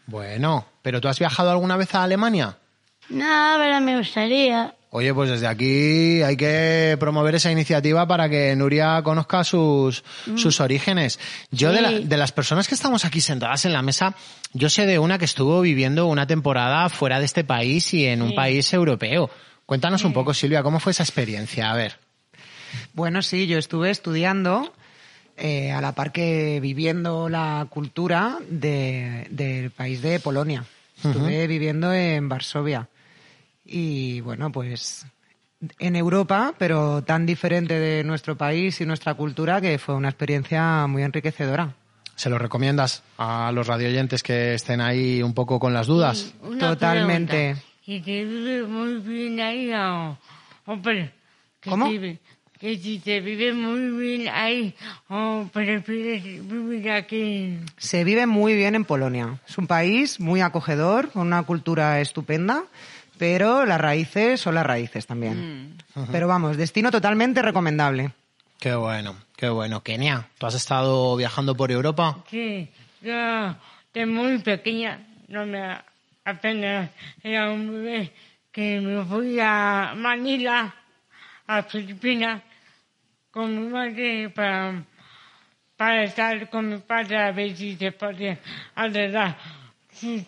Bueno, 0.08 0.66
¿pero 0.82 1.00
tú 1.00 1.08
has 1.08 1.20
viajado 1.20 1.52
alguna 1.52 1.78
vez 1.78 1.94
a 1.94 2.04
Alemania? 2.04 2.58
No, 3.10 3.56
pero 3.60 3.80
me 3.82 3.98
gustaría. 3.98 4.74
Oye, 4.92 5.14
pues 5.14 5.30
desde 5.30 5.46
aquí 5.46 6.24
hay 6.24 6.36
que 6.36 6.98
promover 7.00 7.36
esa 7.36 7.52
iniciativa 7.52 8.08
para 8.08 8.28
que 8.28 8.56
Nuria 8.56 9.02
conozca 9.04 9.44
sus, 9.44 10.04
sus 10.36 10.60
orígenes. 10.60 11.20
Yo 11.52 11.72
de, 11.72 11.82
la- 11.82 11.92
de 12.00 12.18
las 12.18 12.32
personas 12.32 12.68
que 12.68 12.74
estamos 12.74 13.06
aquí 13.06 13.22
sentadas 13.22 13.66
en 13.66 13.74
la 13.74 13.84
mesa, 13.84 14.16
yo 14.54 14.68
sé 14.68 14.88
de 14.88 14.98
una 14.98 15.20
que 15.20 15.26
estuvo 15.26 15.62
viviendo 15.62 16.08
una 16.08 16.26
temporada 16.26 16.90
fuera 16.90 17.20
de 17.20 17.26
este 17.26 17.44
país 17.44 17.94
y 17.94 18.08
en 18.08 18.24
un 18.24 18.34
país 18.34 18.74
europeo. 18.74 19.30
Cuéntanos 19.68 20.04
un 20.04 20.14
poco, 20.14 20.34
Silvia, 20.34 20.64
¿cómo 20.64 20.80
fue 20.80 20.92
esa 20.92 21.04
experiencia? 21.04 21.70
A 21.70 21.76
ver. 21.76 21.98
Bueno, 22.94 23.22
sí, 23.22 23.46
yo 23.46 23.60
estuve 23.60 23.92
estudiando 23.92 24.74
eh, 25.38 25.72
a 25.72 25.82
la 25.82 25.94
par 25.94 26.12
que 26.12 26.60
viviendo 26.62 27.30
la 27.30 27.68
cultura 27.70 28.40
de- 28.50 29.28
del 29.30 29.70
país 29.70 30.02
de 30.02 30.20
Polonia. 30.20 30.66
Estuve 30.98 31.46
viviendo 31.48 31.94
en 31.94 32.28
Varsovia. 32.28 32.88
Y 33.72 34.22
bueno, 34.22 34.52
pues 34.52 35.06
en 35.78 35.96
Europa, 35.96 36.54
pero 36.58 37.04
tan 37.04 37.26
diferente 37.26 37.78
de 37.80 38.04
nuestro 38.04 38.36
país 38.38 38.80
y 38.82 38.86
nuestra 38.86 39.14
cultura 39.14 39.60
que 39.62 39.78
fue 39.78 39.96
una 39.96 40.10
experiencia 40.10 40.88
muy 40.88 41.04
enriquecedora. 41.04 41.76
¿Se 42.16 42.30
lo 42.30 42.38
recomiendas 42.38 43.04
a 43.18 43.52
los 43.54 43.68
radioyentes 43.68 44.24
que 44.24 44.54
estén 44.54 44.82
ahí 44.82 45.22
un 45.22 45.34
poco 45.34 45.60
con 45.60 45.74
las 45.74 45.88
dudas? 45.88 46.34
Una 46.42 46.60
Totalmente. 46.70 47.56
pregunta. 47.56 47.64
¿Y 47.86 48.00
te 48.02 48.24
vive 48.26 48.64
muy 48.64 48.96
bien 49.00 49.40
ahí 49.40 49.72
o, 49.74 50.18
o 50.66 50.82
pre- 50.82 51.12
que 51.62 51.70
¿Cómo? 51.70 51.90
vive- 51.90 52.20
que 52.60 52.78
si 52.78 53.00
te 53.00 53.22
vive 53.22 53.54
muy 53.54 53.90
bien 54.06 54.28
ahí 54.34 54.76
o 55.08 55.48
prefieres 55.54 56.22
vivir 56.24 56.92
aquí. 56.92 57.58
Se 57.78 58.04
vive 58.04 58.26
muy 58.26 58.54
bien 58.54 58.76
en 58.76 58.84
Polonia. 58.84 59.40
Es 59.48 59.58
un 59.58 59.66
país 59.66 60.20
muy 60.20 60.42
acogedor, 60.42 61.10
con 61.12 61.26
una 61.28 61.44
cultura 61.44 62.02
estupenda, 62.02 62.66
pero 63.20 63.66
las 63.66 63.80
raíces 63.80 64.40
son 64.40 64.56
las 64.56 64.66
raíces 64.66 65.06
también. 65.06 65.78
Pero 66.12 66.28
vamos, 66.28 66.56
destino 66.58 66.90
totalmente 66.90 67.42
recomendable. 67.42 68.12
Qué 68.60 68.74
bueno, 68.74 69.16
qué 69.36 69.50
bueno. 69.50 69.84
Kenia, 69.84 70.28
¿tú 70.38 70.46
has 70.48 70.56
estado 70.56 71.16
viajando 71.18 71.56
por 71.56 71.72
Europa? 71.72 72.18
Sí, 72.30 72.70
yo 73.02 73.56
de 73.94 74.06
muy 74.06 74.40
pequeña, 74.40 75.00
no 75.28 75.46
me 75.46 75.78
apenas 76.24 76.90
era 77.22 77.52
un 77.52 77.72
bebé, 77.72 78.12
que 78.52 78.80
me 78.80 79.04
fui 79.04 79.38
a 79.40 79.94
Manila, 79.96 80.74
a 81.48 81.64
Filipinas, 81.64 82.42
con 83.32 83.60
mi 83.60 83.70
madre 83.70 84.30
para, 84.30 84.84
para 85.76 86.04
estar 86.04 86.50
con 86.50 86.70
mi 86.70 86.78
padre 86.78 87.18
a 87.18 87.32
ver 87.32 87.56
si 87.56 87.76
se 87.76 87.92
podía 87.92 88.38
arreglar 88.76 89.38
sus 89.94 90.24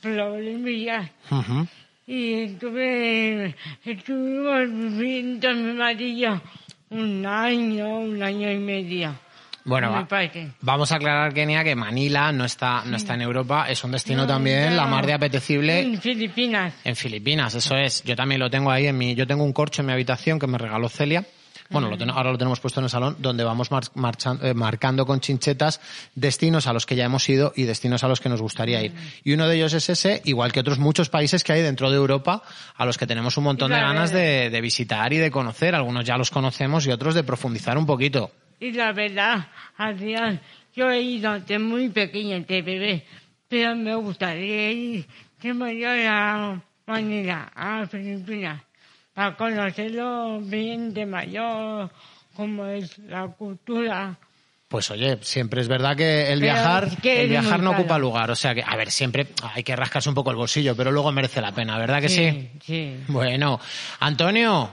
problemillas. 0.00 1.10
Ujú. 1.30 1.66
Y 2.12 2.34
estuve, 2.42 3.54
estuvimos 3.84 4.68
viviendo 4.98 5.54
mi 5.54 5.72
marido 5.74 6.40
un 6.90 7.24
año, 7.24 7.98
un 8.00 8.20
año 8.20 8.50
y 8.50 8.58
medio. 8.58 9.14
Bueno, 9.64 9.92
va- 9.92 10.08
vamos 10.62 10.90
a 10.90 10.96
aclarar, 10.96 11.32
Kenia, 11.32 11.62
que 11.62 11.76
Manila 11.76 12.32
no 12.32 12.44
está, 12.46 12.82
no 12.84 12.96
está 12.96 13.14
en 13.14 13.22
Europa, 13.22 13.66
es 13.68 13.84
un 13.84 13.92
destino 13.92 14.22
No, 14.22 14.26
también, 14.26 14.70
no. 14.70 14.76
la 14.76 14.86
mar 14.86 15.06
de 15.06 15.12
apetecible. 15.12 15.78
En 15.82 16.00
Filipinas. 16.00 16.74
En 16.82 16.96
Filipinas, 16.96 17.54
eso 17.54 17.76
es. 17.76 18.02
Yo 18.02 18.16
también 18.16 18.40
lo 18.40 18.50
tengo 18.50 18.72
ahí 18.72 18.88
en 18.88 18.98
mi, 18.98 19.14
yo 19.14 19.24
tengo 19.24 19.44
un 19.44 19.52
corcho 19.52 19.82
en 19.82 19.86
mi 19.86 19.92
habitación 19.92 20.40
que 20.40 20.48
me 20.48 20.58
regaló 20.58 20.88
Celia. 20.88 21.24
Bueno, 21.70 21.88
lo 21.88 21.96
ten- 21.96 22.10
ahora 22.10 22.32
lo 22.32 22.38
tenemos 22.38 22.58
puesto 22.60 22.80
en 22.80 22.84
el 22.84 22.90
salón, 22.90 23.16
donde 23.20 23.44
vamos 23.44 23.70
mar- 23.70 23.84
marchan- 23.94 24.40
eh, 24.42 24.54
marcando 24.54 25.06
con 25.06 25.20
chinchetas 25.20 25.80
destinos 26.14 26.66
a 26.66 26.72
los 26.72 26.84
que 26.84 26.96
ya 26.96 27.04
hemos 27.04 27.28
ido 27.28 27.52
y 27.56 27.62
destinos 27.62 28.02
a 28.04 28.08
los 28.08 28.20
que 28.20 28.28
nos 28.28 28.42
gustaría 28.42 28.82
ir. 28.82 28.92
Y 29.24 29.32
uno 29.32 29.46
de 29.48 29.56
ellos 29.56 29.72
es 29.74 29.88
ese, 29.88 30.20
igual 30.24 30.52
que 30.52 30.60
otros 30.60 30.78
muchos 30.78 31.08
países 31.08 31.44
que 31.44 31.52
hay 31.52 31.62
dentro 31.62 31.90
de 31.90 31.96
Europa, 31.96 32.42
a 32.76 32.84
los 32.84 32.98
que 32.98 33.06
tenemos 33.06 33.36
un 33.36 33.44
montón 33.44 33.70
de 33.70 33.76
ganas 33.94 34.10
de, 34.12 34.50
de 34.50 34.60
visitar 34.60 35.12
y 35.12 35.18
de 35.18 35.30
conocer. 35.30 35.74
Algunos 35.74 36.04
ya 36.04 36.16
los 36.16 36.30
conocemos 36.30 36.86
y 36.86 36.90
otros 36.90 37.14
de 37.14 37.22
profundizar 37.24 37.78
un 37.78 37.86
poquito. 37.86 38.32
Y 38.58 38.72
la 38.72 38.92
verdad, 38.92 39.46
Adrián, 39.76 40.40
yo 40.74 40.90
he 40.90 41.00
ido 41.00 41.38
de 41.40 41.58
muy 41.58 41.88
pequeña, 41.88 42.40
de 42.40 42.62
bebé, 42.62 43.06
pero 43.48 43.74
me 43.76 43.94
gustaría 43.94 44.70
ir 44.72 45.06
de 45.40 45.54
mayor 45.54 45.98
a 46.06 46.60
Manila, 46.86 47.50
a 47.54 47.86
Filipinas, 47.86 48.60
para 49.14 49.36
conocerlo 49.36 50.40
bien 50.40 50.92
de 50.94 51.06
mayor, 51.06 51.90
cómo 52.36 52.66
es 52.66 52.98
la 52.98 53.26
cultura. 53.28 54.16
Pues 54.68 54.88
oye, 54.92 55.18
siempre 55.22 55.60
es 55.60 55.66
verdad 55.68 55.96
que 55.96 56.32
el 56.32 56.38
Pero 56.38 56.52
viajar, 56.54 56.84
es 56.84 56.96
que 57.00 57.22
el 57.24 57.28
viajar 57.30 57.60
no 57.60 57.72
caro. 57.72 57.82
ocupa 57.82 57.98
lugar. 57.98 58.30
O 58.30 58.36
sea 58.36 58.54
que, 58.54 58.62
a 58.64 58.76
ver, 58.76 58.92
siempre 58.92 59.26
hay 59.52 59.64
que 59.64 59.74
rascarse 59.74 60.08
un 60.08 60.14
poco 60.14 60.30
el 60.30 60.36
bolsillo, 60.36 60.76
pero 60.76 60.92
luego 60.92 61.10
merece 61.10 61.40
la 61.40 61.50
pena, 61.50 61.76
¿verdad 61.76 62.00
que 62.00 62.08
sí? 62.08 62.50
Sí. 62.62 62.96
Bueno, 63.08 63.58
Antonio, 63.98 64.72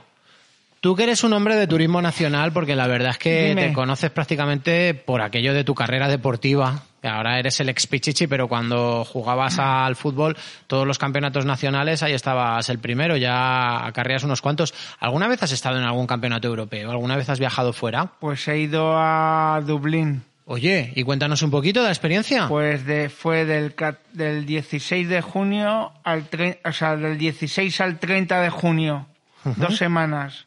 tú 0.88 0.96
que 0.96 1.04
eres 1.04 1.22
un 1.26 1.34
hombre 1.34 1.58
de 1.58 1.68
turismo 1.68 2.02
nacional, 2.02 2.54
porque 2.54 2.74
la 2.74 2.88
verdad 2.88 3.10
es 3.12 3.18
que 3.18 3.50
Dime. 3.50 3.68
te 3.68 3.74
conoces 3.74 4.10
prácticamente 4.10 4.94
por 4.94 5.22
aquello 5.22 5.54
de 5.54 5.66
tu 5.66 5.76
carrera 5.76 6.08
deportiva. 6.08 6.84
Ahora 7.04 7.38
eres 7.40 7.60
el 7.60 7.68
ex 7.68 7.88
Pichichi, 7.88 8.26
pero 8.26 8.48
cuando 8.48 9.04
jugabas 9.04 9.60
al 9.60 9.98
fútbol, 9.98 10.38
todos 10.68 10.88
los 10.88 10.98
campeonatos 10.98 11.44
nacionales, 11.46 12.04
ahí 12.04 12.14
estabas 12.14 12.70
el 12.70 12.80
primero, 12.80 13.18
ya 13.18 13.86
acarreas 13.86 14.24
unos 14.24 14.42
cuantos. 14.42 14.74
¿Alguna 15.02 15.28
vez 15.28 15.44
has 15.44 15.52
estado 15.52 15.78
en 15.78 15.84
algún 15.84 16.08
campeonato 16.08 16.48
europeo? 16.48 16.90
¿Alguna 16.90 17.18
vez 17.18 17.30
has 17.30 17.40
viajado 17.40 17.74
fuera? 17.74 18.14
Pues 18.22 18.48
he 18.48 18.58
ido 18.58 18.94
a 18.98 19.62
Dublín. 19.66 20.24
Oye, 20.46 20.94
y 20.96 21.04
cuéntanos 21.04 21.42
un 21.42 21.52
poquito 21.52 21.82
de 21.82 21.88
la 21.88 21.92
experiencia. 21.92 22.48
Pues 22.48 22.86
de, 22.86 23.10
fue 23.10 23.44
del, 23.44 23.76
del 24.14 24.46
16 24.46 25.10
de 25.10 25.22
junio 25.22 25.92
al 26.06 26.30
tre- 26.30 26.60
o 26.64 26.72
sea, 26.72 26.96
del 26.96 27.18
16 27.18 27.82
al 27.82 28.00
30 28.00 28.40
de 28.40 28.50
junio. 28.50 29.06
Dos 29.44 29.76
semanas. 29.76 30.46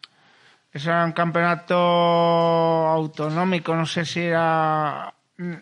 Eso 0.72 0.90
era 0.90 1.04
un 1.04 1.12
campeonato 1.12 1.76
autonómico, 2.88 3.74
no 3.74 3.86
sé 3.86 4.04
si 4.04 4.20
era 4.20 5.12
mm, 5.38 5.54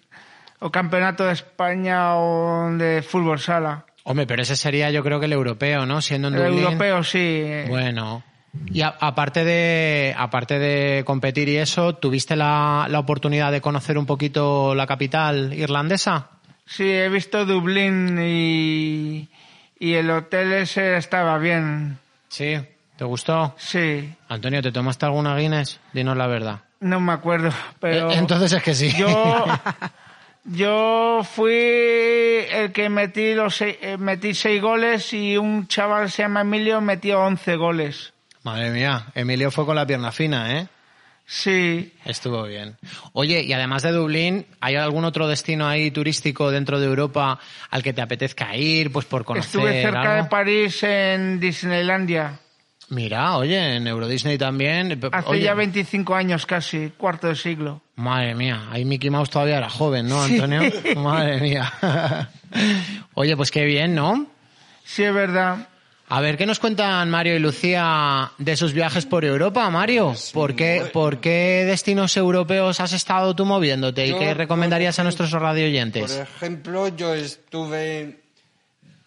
o 0.61 0.71
campeonato 0.71 1.25
de 1.25 1.33
España 1.33 2.17
o 2.17 2.71
de 2.77 3.03
fútbol 3.03 3.39
sala. 3.39 3.85
Hombre, 4.05 4.27
pero 4.27 4.43
ese 4.43 4.57
sería 4.57 4.91
yo 4.91 5.03
creo 5.03 5.21
que 5.21 5.27
el 5.27 5.33
europeo, 5.33 5.87
¿no? 5.87 6.01
Siendo 6.01 6.29
en 6.29 6.35
El 6.35 6.43
Dublín. 6.51 6.65
europeo 6.65 7.03
sí. 7.05 7.45
Bueno. 7.69 8.23
Y 8.73 8.81
a- 8.83 8.97
aparte 9.01 9.45
de 9.45 10.15
aparte 10.17 10.59
de 10.59 11.05
competir 11.05 11.49
y 11.49 11.57
eso, 11.59 11.95
¿tuviste 11.95 12.35
la, 12.37 12.87
la 12.89 12.99
oportunidad 12.99 13.53
de 13.53 13.61
conocer 13.61 13.97
un 13.99 14.07
poquito 14.07 14.75
la 14.75 14.87
capital 14.87 15.53
irlandesa? 15.55 16.31
Sí, 16.67 16.85
he 16.91 17.09
visto 17.09 17.47
Dublín 17.47 18.19
y, 18.21 19.29
y 19.79 19.95
el 19.95 20.11
hotel 20.11 20.53
ese 20.53 20.97
estaba 20.97 21.39
bien. 21.39 21.99
Sí. 22.29 22.57
¿Te 22.99 23.05
gustó? 23.05 23.55
Sí, 23.57 24.13
Antonio, 24.29 24.61
¿te 24.61 24.73
tomaste 24.73 25.07
alguna 25.07 25.37
Guinness? 25.37 25.79
Dinos 25.93 26.17
la 26.17 26.27
verdad. 26.27 26.63
no 26.81 26.99
me 26.99 27.13
acuerdo, 27.13 27.53
pero... 27.79 28.11
Eh, 28.11 28.17
Entonces 28.17 28.53
es 28.53 28.61
que 28.61 28.75
sí. 28.75 28.93
Yo, 28.99 29.47
yo 30.45 31.21
fui 31.23 31.53
el 31.53 32.73
que 32.73 32.89
metí 32.89 33.35
los 33.35 33.55
seis, 33.55 33.77
eh, 33.81 33.97
metí 33.99 34.35
seis 34.35 34.61
goles 34.61 35.13
y 35.13 35.37
un 35.37 35.69
chaval 35.69 36.07
que 36.07 36.11
se 36.11 36.23
llama 36.23 36.41
Emilio 36.41 36.81
metió 36.81 37.21
once 37.21 37.55
goles. 37.55 38.13
Madre 38.43 38.71
mía, 38.71 39.07
Emilio 39.15 39.53
fue 39.53 39.65
con 39.65 39.77
la 39.77 39.87
pierna 39.87 40.11
fina, 40.11 40.59
¿eh? 40.59 40.67
Sí, 41.25 41.93
Estuvo 42.05 42.43
bien. 42.45 42.79
Oye, 43.13 43.43
y 43.43 43.53
además 43.53 43.83
de 43.83 43.93
Dublín, 43.93 44.47
¿hay 44.61 44.75
algún 44.77 45.05
otro 45.05 45.29
destino 45.29 45.69
ahí 45.69 45.91
turístico 45.93 46.51
dentro 46.51 46.81
de 46.81 46.87
Europa 46.87 47.39
al 47.71 47.83
que 47.83 47.93
te 47.93 48.01
apetezca 48.03 48.57
ir, 48.57 48.91
pues 48.91 49.05
por 49.05 49.25
conocer 49.25 49.47
estuve 49.47 49.83
cerca 49.83 50.01
algo? 50.01 50.25
de 50.25 50.25
París 50.25 50.83
en 50.83 51.39
Disneylandia. 51.39 52.41
Mira, 52.91 53.37
oye, 53.37 53.77
en 53.77 53.87
Euro 53.87 54.09
Disney 54.09 54.39
también. 54.39 54.99
Hace 55.13 55.29
Oye, 55.29 55.43
ya 55.43 55.55
25 55.55 56.15
años 56.15 56.47
casi, 56.47 56.91
cuarto 56.97 57.27
de 57.27 57.37
siglo. 57.37 57.83
Madre 57.97 58.35
mía, 58.35 58.69
ahí 58.71 58.85
Mickey 58.85 59.11
Mouse 59.11 59.29
todavía 59.31 59.59
era 59.59 59.69
joven, 59.69 60.09
¿no, 60.09 60.23
Antonio? 60.23 60.63
Madre 60.97 61.41
mía. 61.41 61.71
Oye, 63.15 63.37
pues 63.37 63.51
qué 63.51 63.65
bien, 63.65 63.95
¿no? 63.95 64.27
Sí, 64.85 65.03
es 65.03 65.13
verdad. 65.13 65.69
A 66.11 66.23
ver, 66.23 66.39
¿qué 66.39 66.47
nos 66.47 66.59
cuentan 66.59 67.11
Mario 67.11 67.37
y 67.37 67.39
Lucía 67.39 68.33
de 68.39 68.57
sus 68.57 68.73
viajes 68.73 69.05
por 69.05 69.27
Europa, 69.27 69.69
Mario? 69.69 70.15
¿Por 70.33 70.57
qué, 70.57 70.89
¿por 70.91 71.21
qué 71.21 71.65
destinos 71.67 72.17
europeos 72.17 72.81
has 72.81 72.95
estado 72.95 73.37
tú 73.37 73.45
moviéndote 73.45 74.07
y 74.07 74.11
Yo, 74.13 74.19
qué 74.19 74.33
recomendarías 74.33 74.99
a 74.99 75.03
por 75.03 75.05
nuestros 75.05 75.31
Por 75.31 75.43
radioyentes? 75.43 76.17
ejemplo, 76.17 76.89
yo 76.89 77.13
estuve 77.13 78.21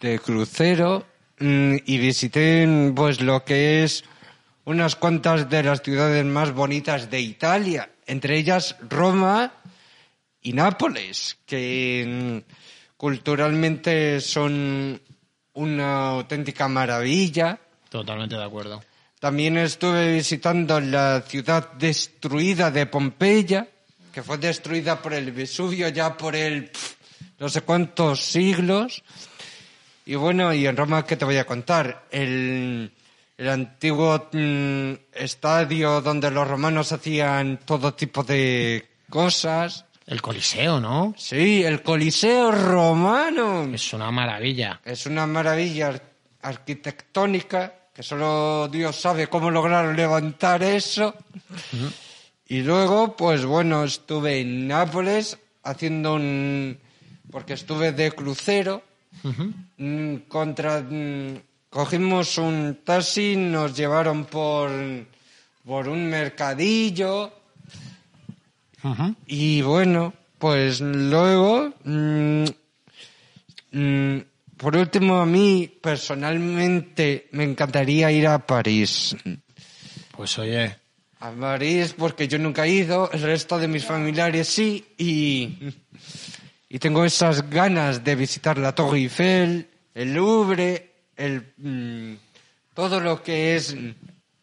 de 0.00 0.18
crucero 0.20 1.04
y 1.42 1.98
visité 1.98 2.66
mm, 2.66 2.94
pues 2.94 3.20
lo 3.20 3.44
que 3.44 3.84
es 3.84 4.04
unas 4.64 4.96
cuantas 4.96 5.50
de 5.50 5.62
las 5.62 5.82
ciudades 5.82 6.24
más 6.24 6.52
bonitas 6.52 7.10
de 7.10 7.20
Italia, 7.20 7.90
entre 8.06 8.38
ellas 8.38 8.76
Roma 8.88 9.52
y 10.40 10.52
Nápoles, 10.52 11.38
que 11.46 12.42
mm, 12.46 12.52
culturalmente 12.96 14.20
son 14.20 15.00
una 15.54 16.08
auténtica 16.10 16.68
maravilla. 16.68 17.58
Totalmente 17.88 18.36
de 18.36 18.44
acuerdo. 18.44 18.82
También 19.18 19.58
estuve 19.58 20.14
visitando 20.14 20.80
la 20.80 21.22
ciudad 21.22 21.72
destruida 21.74 22.70
de 22.70 22.86
Pompeya, 22.86 23.68
que 24.12 24.22
fue 24.22 24.38
destruida 24.38 25.00
por 25.00 25.14
el 25.14 25.30
Vesubio 25.32 25.88
ya 25.88 26.16
por 26.16 26.34
el 26.34 26.70
no 27.38 27.48
sé 27.48 27.62
cuántos 27.62 28.20
siglos. 28.20 29.02
Y 30.06 30.14
bueno, 30.16 30.52
y 30.52 30.66
en 30.66 30.76
Roma, 30.76 31.04
¿qué 31.04 31.16
te 31.16 31.24
voy 31.24 31.36
a 31.36 31.44
contar? 31.46 32.04
El 32.10 32.92
el 33.38 33.48
antiguo 33.48 34.28
mm, 34.32 34.92
estadio 35.14 36.00
donde 36.00 36.30
los 36.30 36.46
romanos 36.46 36.92
hacían 36.92 37.58
todo 37.64 37.94
tipo 37.94 38.22
de 38.22 38.88
cosas. 39.10 39.84
El 40.06 40.20
Coliseo, 40.20 40.78
¿no? 40.80 41.14
Sí, 41.16 41.64
el 41.64 41.82
Coliseo 41.82 42.52
romano. 42.52 43.64
Es 43.72 43.92
una 43.94 44.10
maravilla. 44.10 44.80
Es 44.84 45.06
una 45.06 45.26
maravilla 45.26 45.88
ar- 45.88 46.02
arquitectónica 46.42 47.74
que 47.94 48.02
solo 48.02 48.68
Dios 48.68 48.96
sabe 48.96 49.26
cómo 49.28 49.50
lograr 49.50 49.94
levantar 49.94 50.62
eso. 50.62 51.14
Y 52.48 52.60
luego, 52.62 53.16
pues 53.16 53.44
bueno, 53.44 53.84
estuve 53.84 54.40
en 54.40 54.66
Nápoles 54.68 55.38
haciendo 55.62 56.14
un... 56.14 56.78
porque 57.30 57.54
estuve 57.54 57.92
de 57.92 58.12
crucero. 58.12 58.82
Mm, 59.78 60.16
contra... 60.28 60.80
mm, 60.80 61.36
cogimos 61.72 62.36
un 62.36 62.80
taxi, 62.84 63.34
nos 63.34 63.74
llevaron 63.74 64.26
por, 64.26 64.70
por 65.64 65.88
un 65.88 66.06
mercadillo. 66.06 67.32
Y 69.26 69.62
bueno, 69.62 70.12
pues 70.38 70.80
luego, 70.80 71.72
mm, 71.84 72.44
por 74.56 74.76
último, 74.76 75.20
a 75.20 75.26
mí 75.26 75.70
personalmente 75.80 77.28
me 77.32 77.44
encantaría 77.44 78.10
ir 78.12 78.26
a 78.26 78.44
París. 78.44 79.16
Pues 80.14 80.38
oye, 80.38 80.76
A 81.20 81.30
París 81.30 81.94
porque 81.96 82.26
yo 82.28 82.38
nunca 82.38 82.66
he 82.66 82.70
ido, 82.70 83.08
el 83.12 83.22
resto 83.22 83.58
de 83.58 83.68
mis 83.68 83.84
familiares 83.84 84.48
sí, 84.48 84.84
y, 84.98 85.72
y 86.74 86.78
tengo 86.78 87.04
esas 87.04 87.50
ganas 87.50 88.02
de 88.02 88.14
visitar 88.16 88.56
la 88.56 88.74
Torre 88.74 88.96
Eiffel, 88.98 89.68
el 89.94 90.14
Louvre, 90.14 90.90
el, 91.14 91.52
mm, 91.58 92.14
todo 92.72 92.98
lo 92.98 93.22
que 93.22 93.56
es 93.56 93.74
mm, 93.74 93.90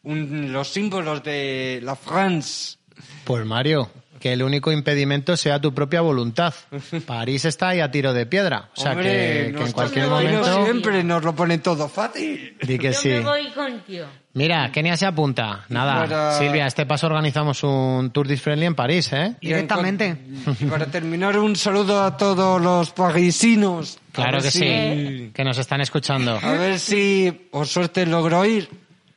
un- 0.04 0.52
los 0.52 0.68
símbolos 0.68 1.24
de 1.24 1.80
la 1.82 1.96
France. 1.96 2.76
pues 3.24 3.44
Mario, 3.44 3.90
que 4.20 4.32
el 4.34 4.42
único 4.42 4.70
impedimento 4.70 5.36
sea 5.36 5.58
tu 5.60 5.74
propia 5.74 6.02
voluntad. 6.02 6.54
París 7.06 7.44
está 7.46 7.70
ahí 7.70 7.80
a 7.80 7.90
tiro 7.90 8.12
de 8.12 8.26
piedra. 8.26 8.68
O 8.76 8.80
sea, 8.80 8.92
Hombre, 8.92 9.46
que, 9.48 9.54
que 9.56 9.64
en 9.64 9.72
cualquier 9.72 10.06
momento... 10.08 10.64
siempre 10.64 11.02
nos 11.02 11.24
lo 11.24 11.34
ponen 11.34 11.60
todo 11.60 11.88
fácil. 11.88 12.56
Di 12.62 12.78
que 12.78 12.92
Yo 12.92 13.00
sí. 13.00 13.08
me 13.08 13.20
voy 13.20 13.48
contigo. 13.50 14.06
Mira, 14.34 14.70
Kenia 14.70 14.96
se 14.96 15.06
apunta. 15.06 15.64
Nada, 15.70 16.02
Para- 16.06 16.38
Silvia, 16.38 16.66
este 16.66 16.86
paso 16.86 17.06
organizamos 17.08 17.64
un 17.64 18.10
Tour 18.12 18.28
Dis 18.28 18.40
Friendly 18.40 18.66
en 18.66 18.74
París, 18.76 19.12
¿eh? 19.12 19.34
Directamente. 19.40 20.16
Y 20.60 20.66
para 20.66 20.86
terminar, 20.86 21.36
un 21.38 21.56
saludo 21.56 22.00
a 22.04 22.16
todos 22.16 22.60
los 22.62 22.90
parisinos. 22.92 23.98
Claro 24.12 24.40
que 24.40 24.50
si- 24.50 24.58
sí, 24.60 25.30
que 25.34 25.42
nos 25.44 25.58
están 25.58 25.80
escuchando. 25.80 26.38
A 26.40 26.52
ver 26.52 26.78
si 26.78 27.32
por 27.50 27.66
suerte 27.66 28.06
logro 28.06 28.44
ir. 28.44 28.68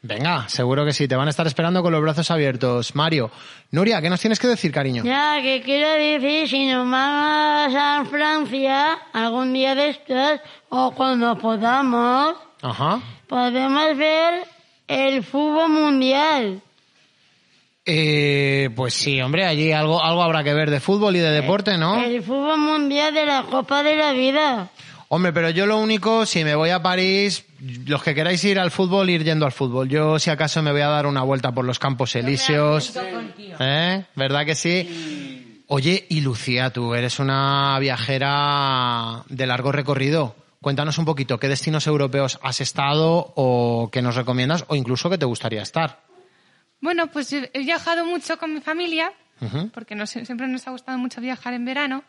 Venga, 0.06 0.50
seguro 0.50 0.84
que 0.84 0.92
sí, 0.92 1.08
te 1.08 1.16
van 1.16 1.28
a 1.28 1.30
estar 1.30 1.48
esperando 1.48 1.82
con 1.82 1.94
los 1.94 2.02
brazos 2.02 2.30
abiertos. 2.30 2.94
Mario, 2.94 3.32
Nuria, 3.72 4.02
¿qué 4.02 4.10
nos 4.10 4.20
tienes 4.20 4.38
que 4.38 4.48
decir, 4.48 4.70
cariño? 4.70 5.02
Ya, 5.06 5.42
que 5.42 5.62
quiero 5.62 5.89
decir, 5.92 6.50
si 6.50 6.68
nos 6.68 6.89
vamos 6.89 7.74
a 7.74 8.04
Francia 8.12 8.98
algún 9.13 9.54
día 9.54 9.76
de 9.76 9.92
estos, 9.92 10.42
o 10.68 10.92
cuando 10.92 11.38
podamos, 11.38 12.36
Ajá. 12.62 13.00
podemos 13.30 13.98
ver 13.98 14.44
el 14.89 15.24
fútbol 15.24 15.70
mundial. 15.70 16.62
Eh, 17.86 18.72
pues 18.76 18.94
sí, 18.94 19.22
hombre, 19.22 19.46
allí 19.46 19.72
algo, 19.72 20.04
algo 20.04 20.22
habrá 20.22 20.44
que 20.44 20.54
ver 20.54 20.70
de 20.70 20.82
fútbol 20.82 21.16
y 21.16 21.20
de 21.20 21.32
deporte, 21.32 21.78
¿no? 21.78 22.04
El 22.04 22.22
fútbol 22.22 22.58
mundial 22.58 23.13
de 23.13 23.26
la 23.26 23.44
Copa 23.44 23.84
de 23.84 23.96
la 23.96 24.12
Vida. 24.12 24.70
Hombre, 25.15 25.32
pero 25.32 25.52
yo 25.52 25.67
lo 25.67 25.78
único, 25.78 26.26
si 26.26 26.43
me 26.43 26.56
voy 26.56 26.71
a 26.71 26.82
París, 26.82 27.45
los 27.86 28.02
que 28.02 28.15
queráis 28.15 28.43
ir 28.45 28.58
al 28.60 28.71
fútbol, 28.71 29.12
ir 29.12 29.23
yendo 29.23 29.45
al 29.45 29.52
fútbol. 29.52 29.88
Yo, 29.88 30.17
si 30.17 30.32
acaso, 30.32 30.63
me 30.63 30.71
voy 30.71 30.82
a 30.82 30.88
dar 30.88 31.06
una 31.06 31.21
vuelta 31.21 31.52
por 31.52 31.65
los 31.65 31.78
Campos 31.78 32.15
Elíseos. 32.15 32.97
¿Eh? 33.60 34.06
¿Verdad 34.15 34.43
que 34.43 34.56
sí? 34.56 35.63
Oye, 35.67 36.08
y 36.10 36.21
Lucía, 36.21 36.71
tú 36.71 36.95
eres 36.95 37.19
una 37.19 37.78
viajera 37.80 39.23
de 39.30 39.45
largo 39.45 39.71
recorrido. 39.71 40.36
Cuéntanos 40.62 40.97
un 40.97 41.06
poquito, 41.06 41.39
¿qué 41.39 41.47
destinos 41.47 41.86
europeos 41.88 42.39
has 42.41 42.60
estado 42.62 43.34
o 43.36 43.89
qué 43.91 44.02
nos 44.02 44.15
recomiendas 44.15 44.65
o 44.67 44.76
incluso 44.76 45.10
que 45.12 45.17
te 45.19 45.26
gustaría 45.26 45.62
estar? 45.62 45.99
Bueno, 46.82 47.08
pues 47.08 47.32
he 47.34 47.49
viajado 47.60 48.06
mucho 48.06 48.38
con 48.39 48.54
mi 48.54 48.62
familia, 48.62 49.12
porque 49.73 49.93
nos- 49.93 50.10
siempre 50.10 50.47
nos 50.47 50.67
ha 50.67 50.71
gustado 50.71 50.97
mucho 50.97 51.21
viajar 51.21 51.54
en 51.54 51.65
verano, 51.65 52.04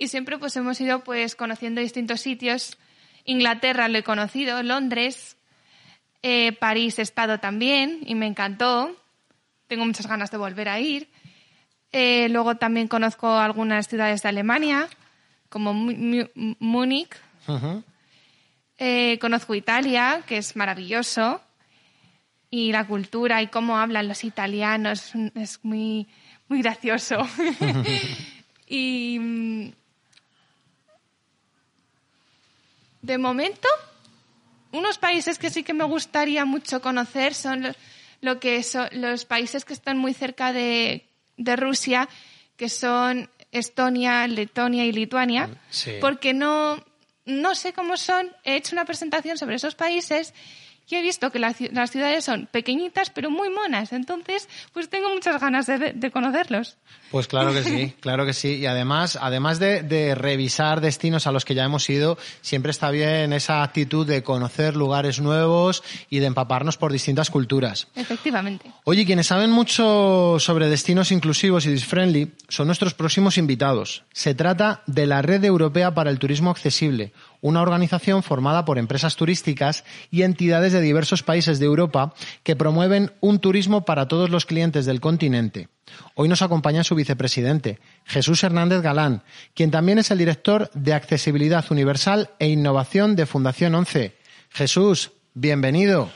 y 0.00 0.08
siempre 0.08 0.38
pues 0.38 0.56
hemos 0.56 0.80
ido 0.80 1.04
pues 1.04 1.36
conociendo 1.36 1.82
distintos 1.82 2.22
sitios. 2.22 2.78
Inglaterra 3.26 3.86
lo 3.86 3.98
he 3.98 4.02
conocido, 4.02 4.62
Londres, 4.62 5.36
eh, 6.22 6.52
París 6.52 6.98
he 6.98 7.02
estado 7.02 7.38
también 7.38 8.00
y 8.06 8.14
me 8.14 8.26
encantó. 8.26 8.96
Tengo 9.68 9.84
muchas 9.84 10.06
ganas 10.06 10.30
de 10.30 10.38
volver 10.38 10.70
a 10.70 10.80
ir. 10.80 11.10
Eh, 11.92 12.28
luego 12.30 12.56
también 12.56 12.88
conozco 12.88 13.28
algunas 13.36 13.88
ciudades 13.88 14.22
de 14.22 14.30
Alemania, 14.30 14.88
como 15.50 15.74
Múnich. 15.74 17.14
Eh, 18.78 19.18
conozco 19.20 19.54
Italia, 19.54 20.22
que 20.26 20.38
es 20.38 20.56
maravilloso. 20.56 21.42
Y 22.48 22.72
la 22.72 22.86
cultura 22.86 23.42
y 23.42 23.48
cómo 23.48 23.76
hablan 23.76 24.08
los 24.08 24.24
italianos 24.24 25.12
es 25.34 25.62
muy, 25.62 26.08
muy 26.48 26.62
gracioso. 26.62 27.18
y 28.66 29.18
mm, 29.20 29.70
de 33.02 33.18
momento, 33.18 33.68
unos 34.72 34.98
países 34.98 35.38
que 35.38 35.50
sí 35.50 35.62
que 35.62 35.72
me 35.74 35.84
gustaría 35.84 36.44
mucho 36.44 36.80
conocer 36.80 37.34
son 37.34 37.62
lo, 37.62 37.72
lo 38.20 38.40
que 38.40 38.62
son 38.62 38.88
los 38.92 39.24
países 39.24 39.64
que 39.64 39.72
están 39.72 39.98
muy 39.98 40.14
cerca 40.14 40.52
de, 40.52 41.06
de 41.36 41.56
Rusia, 41.56 42.08
que 42.56 42.68
son 42.68 43.30
Estonia, 43.52 44.26
Letonia 44.28 44.84
y 44.84 44.92
Lituania, 44.92 45.48
Sí. 45.70 45.92
porque 46.00 46.32
no, 46.34 46.84
no 47.24 47.54
sé 47.54 47.72
cómo 47.72 47.96
son. 47.96 48.30
He 48.44 48.56
hecho 48.56 48.74
una 48.76 48.84
presentación 48.84 49.38
sobre 49.38 49.56
esos 49.56 49.74
países 49.74 50.34
y 50.90 50.96
he 50.96 51.02
visto 51.02 51.30
que 51.30 51.38
la 51.38 51.54
las 51.72 51.90
ciudades 51.90 52.24
son 52.24 52.46
pequeñitas 52.50 53.10
pero 53.10 53.30
muy 53.30 53.50
monas. 53.50 53.92
Entonces, 53.92 54.48
pues 54.72 54.88
tengo 54.88 55.10
muchas 55.10 55.40
ganas 55.40 55.66
de, 55.66 56.10
conocerlos. 56.10 56.76
Pues 57.10 57.26
claro 57.26 57.52
que 57.52 57.62
sí, 57.62 57.94
claro 58.00 58.26
que 58.26 58.32
sí. 58.32 58.56
Y 58.56 58.66
además, 58.66 59.18
además 59.20 59.58
de, 59.58 59.82
de 59.82 60.14
revisar 60.14 60.80
destinos 60.80 61.26
a 61.26 61.32
los 61.32 61.44
que 61.44 61.54
ya 61.54 61.64
hemos 61.64 61.88
ido, 61.90 62.18
siempre 62.40 62.70
está 62.70 62.90
bien 62.90 63.32
esa 63.32 63.62
actitud 63.62 64.06
de 64.06 64.22
conocer 64.22 64.76
lugares 64.76 65.20
nuevos 65.20 65.82
y 66.08 66.18
de 66.18 66.26
empaparnos 66.26 66.76
por 66.76 66.92
distintas 66.92 67.30
culturas. 67.30 67.88
Efectivamente. 67.94 68.70
Oye, 68.84 69.04
quienes 69.04 69.26
saben 69.26 69.50
mucho 69.50 70.36
sobre 70.38 70.68
destinos 70.68 71.12
inclusivos 71.12 71.66
y 71.66 71.72
disfriendly 71.72 72.32
son 72.48 72.66
nuestros 72.66 72.94
próximos 72.94 73.38
invitados. 73.38 74.04
Se 74.12 74.34
trata 74.34 74.82
de 74.86 75.06
la 75.06 75.22
Red 75.22 75.44
Europea 75.44 75.94
para 75.94 76.10
el 76.10 76.18
Turismo 76.18 76.50
Accesible, 76.50 77.12
una 77.40 77.62
organización 77.62 78.22
formada 78.22 78.64
por 78.64 78.78
empresas 78.78 79.16
turísticas 79.16 79.84
y 80.10 80.22
entidades 80.22 80.72
de 80.72 80.80
diversos 80.80 81.22
países 81.22 81.58
de 81.58 81.66
Europa 81.66 82.14
que 82.42 82.56
promueven 82.56 83.12
un 83.20 83.38
turismo 83.38 83.84
para 83.84 84.08
todos 84.08 84.30
los 84.30 84.46
clientes 84.46 84.86
del 84.86 85.00
continente. 85.00 85.68
Hoy 86.14 86.28
nos 86.28 86.42
acompaña 86.42 86.84
su 86.84 86.94
vicepresidente, 86.94 87.80
Jesús 88.04 88.42
Hernández 88.44 88.82
Galán, 88.82 89.22
quien 89.54 89.70
también 89.70 89.98
es 89.98 90.10
el 90.10 90.18
director 90.18 90.70
de 90.74 90.94
Accesibilidad 90.94 91.64
Universal 91.70 92.30
e 92.38 92.48
Innovación 92.48 93.16
de 93.16 93.26
Fundación 93.26 93.74
11. 93.74 94.16
Jesús, 94.50 95.12
bienvenido. 95.34 96.10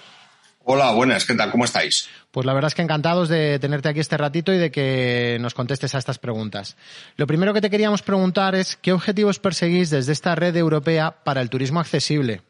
Hola, 0.66 0.92
buenas, 0.92 1.26
¿qué 1.26 1.34
tal? 1.34 1.50
¿Cómo 1.50 1.66
estáis? 1.66 2.08
Pues 2.30 2.46
la 2.46 2.54
verdad 2.54 2.68
es 2.68 2.74
que 2.74 2.80
encantados 2.80 3.28
de 3.28 3.58
tenerte 3.58 3.90
aquí 3.90 4.00
este 4.00 4.16
ratito 4.16 4.50
y 4.50 4.56
de 4.56 4.70
que 4.70 5.36
nos 5.38 5.52
contestes 5.52 5.94
a 5.94 5.98
estas 5.98 6.18
preguntas. 6.18 6.76
Lo 7.16 7.26
primero 7.26 7.52
que 7.52 7.60
te 7.60 7.68
queríamos 7.68 8.00
preguntar 8.00 8.54
es 8.54 8.76
qué 8.76 8.92
objetivos 8.92 9.38
perseguís 9.38 9.90
desde 9.90 10.12
esta 10.12 10.34
red 10.34 10.56
europea 10.56 11.22
para 11.22 11.42
el 11.42 11.50
turismo 11.50 11.80
accesible. 11.80 12.40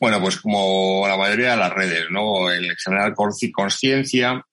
Bueno, 0.00 0.20
pues 0.20 0.38
como 0.38 1.06
la 1.06 1.16
mayoría 1.16 1.52
de 1.52 1.56
las 1.58 1.72
redes, 1.72 2.06
¿no? 2.10 2.50
El 2.50 2.76
generar 2.76 3.14
conciencia, 3.14 4.44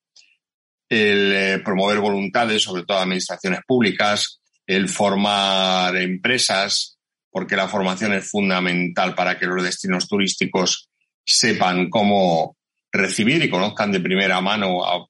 el 0.87 1.33
eh, 1.33 1.59
promover 1.65 1.97
voluntades, 1.97 2.61
sobre 2.61 2.83
todo 2.83 2.99
administraciones 2.99 3.61
públicas, 3.65 4.39
el 4.67 4.87
formar 4.87 5.95
empresas, 5.95 6.99
porque 7.31 7.55
la 7.55 7.67
formación 7.67 8.13
es 8.13 8.29
fundamental 8.29 9.15
para 9.15 9.39
que 9.39 9.47
los 9.47 9.63
destinos 9.63 10.07
turísticos 10.07 10.88
sepan 11.35 11.89
cómo 11.89 12.57
recibir 12.91 13.43
y 13.43 13.49
conozcan 13.49 13.91
de 13.91 13.99
primera 13.99 14.41
mano 14.41 14.85
a 14.85 15.05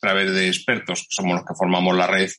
través 0.00 0.32
de 0.32 0.48
expertos, 0.48 1.02
que 1.02 1.14
somos 1.14 1.36
los 1.36 1.44
que 1.44 1.54
formamos 1.54 1.96
la 1.96 2.06
red, 2.06 2.30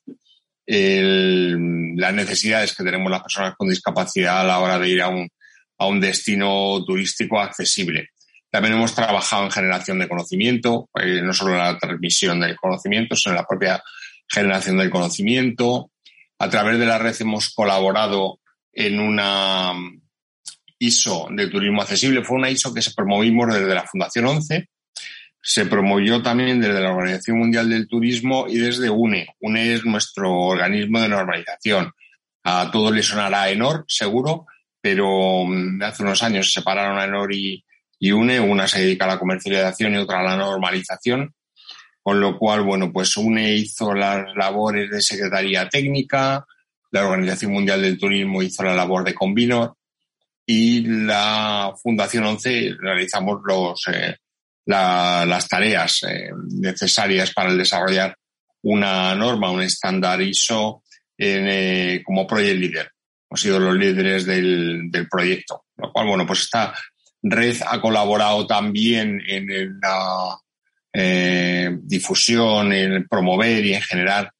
las 0.65 2.13
necesidades 2.13 2.75
que 2.75 2.83
tenemos 2.83 3.11
las 3.11 3.21
personas 3.21 3.55
con 3.57 3.69
discapacidad 3.69 4.41
a 4.41 4.45
la 4.45 4.59
hora 4.59 4.79
de 4.79 4.89
ir 4.89 5.01
a 5.01 5.09
un, 5.09 5.29
a 5.77 5.87
un 5.87 5.99
destino 5.99 6.83
turístico 6.85 7.39
accesible. 7.39 8.09
También 8.49 8.75
hemos 8.75 8.93
trabajado 8.93 9.45
en 9.45 9.51
generación 9.51 9.97
de 9.97 10.07
conocimiento, 10.07 10.89
eh, 11.01 11.21
no 11.23 11.33
solo 11.33 11.53
en 11.53 11.59
la 11.59 11.77
transmisión 11.77 12.39
del 12.39 12.55
conocimiento, 12.55 13.15
sino 13.15 13.33
en 13.33 13.41
la 13.41 13.47
propia 13.47 13.83
generación 14.27 14.77
del 14.77 14.91
conocimiento. 14.91 15.89
A 16.37 16.49
través 16.49 16.77
de 16.77 16.85
la 16.85 16.99
red 16.99 17.15
hemos 17.19 17.51
colaborado 17.53 18.39
en 18.71 18.99
una 18.99 19.73
ISO 20.83 21.27
de 21.31 21.47
turismo 21.47 21.81
accesible. 21.81 22.23
Fue 22.23 22.37
una 22.37 22.49
ISO 22.49 22.73
que 22.73 22.81
se 22.81 22.93
promovimos 22.93 23.53
desde 23.53 23.73
la 23.73 23.83
Fundación 23.83 24.25
11, 24.25 24.67
se 25.41 25.65
promovió 25.65 26.21
también 26.21 26.61
desde 26.61 26.79
la 26.79 26.93
Organización 26.93 27.39
Mundial 27.39 27.69
del 27.69 27.87
Turismo 27.87 28.45
y 28.47 28.57
desde 28.57 28.89
UNE. 28.89 29.27
UNE 29.41 29.73
es 29.73 29.85
nuestro 29.85 30.31
organismo 30.31 31.01
de 31.01 31.09
normalización. 31.09 31.91
A 32.43 32.69
todos 32.71 32.93
les 32.93 33.05
sonará 33.05 33.49
ENOR, 33.49 33.83
seguro, 33.87 34.45
pero 34.81 35.45
mm, 35.45 35.81
hace 35.83 36.03
unos 36.03 36.23
años 36.23 36.47
se 36.47 36.59
separaron 36.59 37.01
ENOR 37.01 37.33
y, 37.33 37.63
y 37.99 38.11
UNE. 38.11 38.39
Una 38.39 38.67
se 38.67 38.81
dedica 38.81 39.05
a 39.05 39.09
la 39.09 39.19
comercialización 39.19 39.95
y 39.95 39.97
otra 39.97 40.21
a 40.21 40.23
la 40.23 40.37
normalización. 40.37 41.33
Con 42.01 42.19
lo 42.19 42.37
cual, 42.37 42.63
bueno, 42.63 42.91
pues 42.91 43.15
UNE 43.17 43.53
hizo 43.55 43.93
las 43.93 44.25
labores 44.35 44.89
de 44.89 45.01
Secretaría 45.01 45.69
Técnica, 45.69 46.45
la 46.91 47.05
Organización 47.05 47.53
Mundial 47.53 47.81
del 47.81 47.97
Turismo 47.97 48.41
hizo 48.41 48.63
la 48.63 48.75
labor 48.75 49.03
de 49.05 49.13
Convinor 49.13 49.75
y 50.45 50.81
la 50.85 51.73
Fundación 51.81 52.25
11 52.25 52.75
realizamos 52.79 53.39
los, 53.45 53.81
eh, 53.87 54.17
las 54.65 55.47
tareas 55.47 56.03
eh, 56.03 56.29
necesarias 56.49 57.33
para 57.33 57.53
desarrollar 57.53 58.15
una 58.63 59.15
norma, 59.15 59.51
un 59.51 59.61
estándar 59.61 60.21
ISO 60.21 60.83
eh, 61.17 62.01
como 62.05 62.27
Project 62.27 62.59
Leader. 62.59 62.91
Hemos 63.29 63.41
sido 63.41 63.59
los 63.59 63.75
líderes 63.75 64.25
del, 64.25 64.91
del 64.91 65.07
proyecto, 65.07 65.65
lo 65.77 65.91
cual, 65.91 66.07
bueno, 66.07 66.27
pues 66.27 66.41
esta 66.41 66.73
red 67.21 67.57
ha 67.65 67.81
colaborado 67.81 68.45
también 68.45 69.21
en 69.27 69.79
la 69.81 70.37
difusión, 71.81 72.71
en 72.71 73.07
promover 73.07 73.65
y 73.65 73.73
en 73.73 73.81
generar 73.81 74.31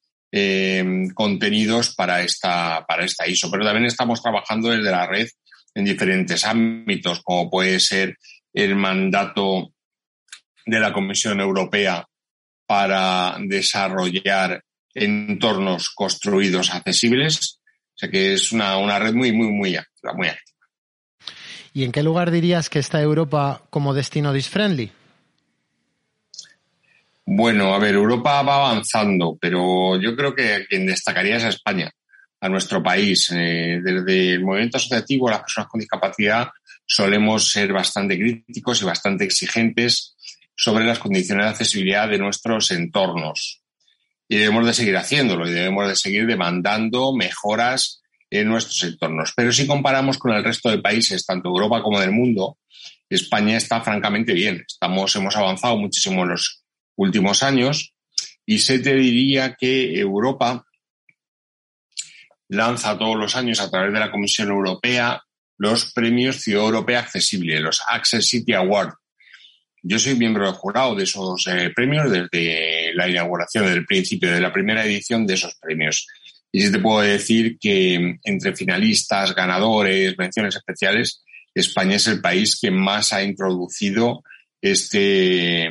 contenidos 1.15 1.95
para 1.95 2.21
esta, 2.21 2.85
para 2.87 3.05
esta 3.05 3.27
ISO. 3.27 3.49
Pero 3.49 3.65
también 3.65 3.85
estamos 3.85 4.21
trabajando 4.21 4.69
desde 4.69 4.91
la 4.91 5.07
red 5.07 5.27
en 5.75 5.86
diferentes 5.86 6.45
ámbitos, 6.45 7.21
como 7.23 7.49
puede 7.49 7.79
ser 7.79 8.17
el 8.53 8.75
mandato 8.75 9.73
de 10.65 10.79
la 10.79 10.93
Comisión 10.93 11.39
Europea 11.39 12.05
para 12.65 13.38
desarrollar 13.39 14.63
entornos 14.93 15.89
construidos 15.89 16.73
accesibles. 16.73 17.59
O 17.95 17.97
sea 17.97 18.09
que 18.09 18.33
es 18.33 18.51
una, 18.51 18.77
una 18.77 18.99
red 18.99 19.13
muy, 19.13 19.31
muy, 19.31 19.47
muy 19.51 19.75
activa, 19.75 20.13
muy 20.13 20.27
activa. 20.27 20.53
¿Y 21.73 21.83
en 21.83 21.91
qué 21.91 22.03
lugar 22.03 22.29
dirías 22.29 22.69
que 22.69 22.79
está 22.79 23.01
Europa 23.01 23.63
como 23.69 23.93
destino 23.93 24.31
disfriendly? 24.31 24.91
Bueno, 27.25 27.73
a 27.73 27.79
ver, 27.79 27.95
Europa 27.95 28.41
va 28.43 28.67
avanzando, 28.67 29.38
pero 29.39 29.99
yo 29.99 30.15
creo 30.15 30.36
que 30.36 30.65
quien 30.69 30.86
destacaría 30.86 31.38
es 31.38 31.43
España, 31.43 31.89
a 32.43 32.49
nuestro 32.49 32.84
país. 32.84 33.32
Eh, 33.34 33.79
desde 33.82 34.34
el 34.34 34.43
movimiento 34.43 34.75
asociativo, 34.75 35.29
las 35.29 35.39
personas 35.39 35.69
con 35.69 35.79
discapacidad 35.79 36.49
solemos 36.86 37.49
ser 37.49 37.71
bastante 37.71 38.17
críticos 38.17 38.82
y 38.82 38.86
bastante 38.86 39.23
exigentes 39.23 40.15
sobre 40.53 40.84
las 40.84 40.99
condiciones 40.99 41.45
de 41.45 41.51
accesibilidad 41.51 42.10
de 42.10 42.17
nuestros 42.17 42.69
entornos. 42.71 43.62
Y 44.27 44.38
debemos 44.38 44.65
de 44.65 44.73
seguir 44.73 44.97
haciéndolo 44.97 45.47
y 45.47 45.53
debemos 45.53 45.88
de 45.88 45.95
seguir 45.95 46.27
demandando 46.27 47.15
mejoras 47.15 48.01
en 48.29 48.49
nuestros 48.49 48.84
entornos. 48.84 49.32
Pero 49.38 49.53
si 49.53 49.65
comparamos 49.65 50.17
con 50.17 50.34
el 50.34 50.43
resto 50.43 50.69
de 50.69 50.79
países, 50.79 51.25
tanto 51.25 51.47
Europa 51.47 51.82
como 51.82 52.01
del 52.01 52.12
mundo, 52.12 52.58
España 53.10 53.56
está 53.56 53.79
francamente 53.79 54.34
bien. 54.34 54.65
Estamos, 54.67 55.15
hemos 55.15 55.38
avanzado 55.38 55.77
muchísimo 55.77 56.23
en 56.23 56.32
los 56.32 56.62
últimos 56.97 57.41
años 57.41 57.93
y 58.45 58.60
se 58.60 58.79
te 58.79 58.95
diría 58.95 59.56
que 59.58 59.97
Europa 59.97 60.65
lanza 62.53 62.97
todos 62.97 63.17
los 63.17 63.35
años 63.35 63.59
a 63.59 63.69
través 63.69 63.93
de 63.93 63.99
la 63.99 64.11
Comisión 64.11 64.49
Europea 64.49 65.21
los 65.57 65.93
premios 65.93 66.41
Ciudad 66.41 66.65
Europea 66.65 66.99
Accesible, 66.99 67.59
los 67.59 67.81
Access 67.87 68.27
City 68.27 68.53
Award. 68.53 68.93
Yo 69.81 69.99
soy 69.99 70.15
miembro 70.15 70.45
del 70.45 70.55
jurado 70.55 70.95
de 70.95 71.03
esos 71.03 71.45
eh, 71.47 71.71
premios 71.75 72.09
desde 72.09 72.93
la 72.95 73.07
inauguración, 73.07 73.65
del 73.65 73.85
principio 73.85 74.31
de 74.31 74.41
la 74.41 74.51
primera 74.51 74.85
edición 74.85 75.27
de 75.27 75.35
esos 75.35 75.55
premios. 75.55 76.07
Y 76.51 76.61
sí 76.61 76.71
te 76.71 76.79
puedo 76.79 77.01
decir 77.01 77.57
que 77.59 78.17
entre 78.23 78.55
finalistas, 78.55 79.35
ganadores, 79.35 80.17
menciones 80.17 80.55
especiales, 80.55 81.23
España 81.53 81.95
es 81.95 82.07
el 82.07 82.21
país 82.21 82.59
que 82.59 82.71
más 82.71 83.13
ha 83.13 83.23
introducido 83.23 84.23
este, 84.61 85.65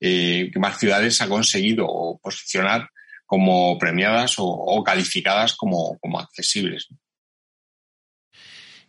eh, 0.00 0.50
que 0.52 0.58
más 0.58 0.78
ciudades 0.78 1.20
ha 1.22 1.28
conseguido 1.28 2.20
posicionar 2.22 2.88
como 3.28 3.76
premiadas 3.76 4.36
o, 4.38 4.82
calificadas 4.82 5.54
como, 5.54 5.98
como 5.98 6.18
accesibles. 6.18 6.88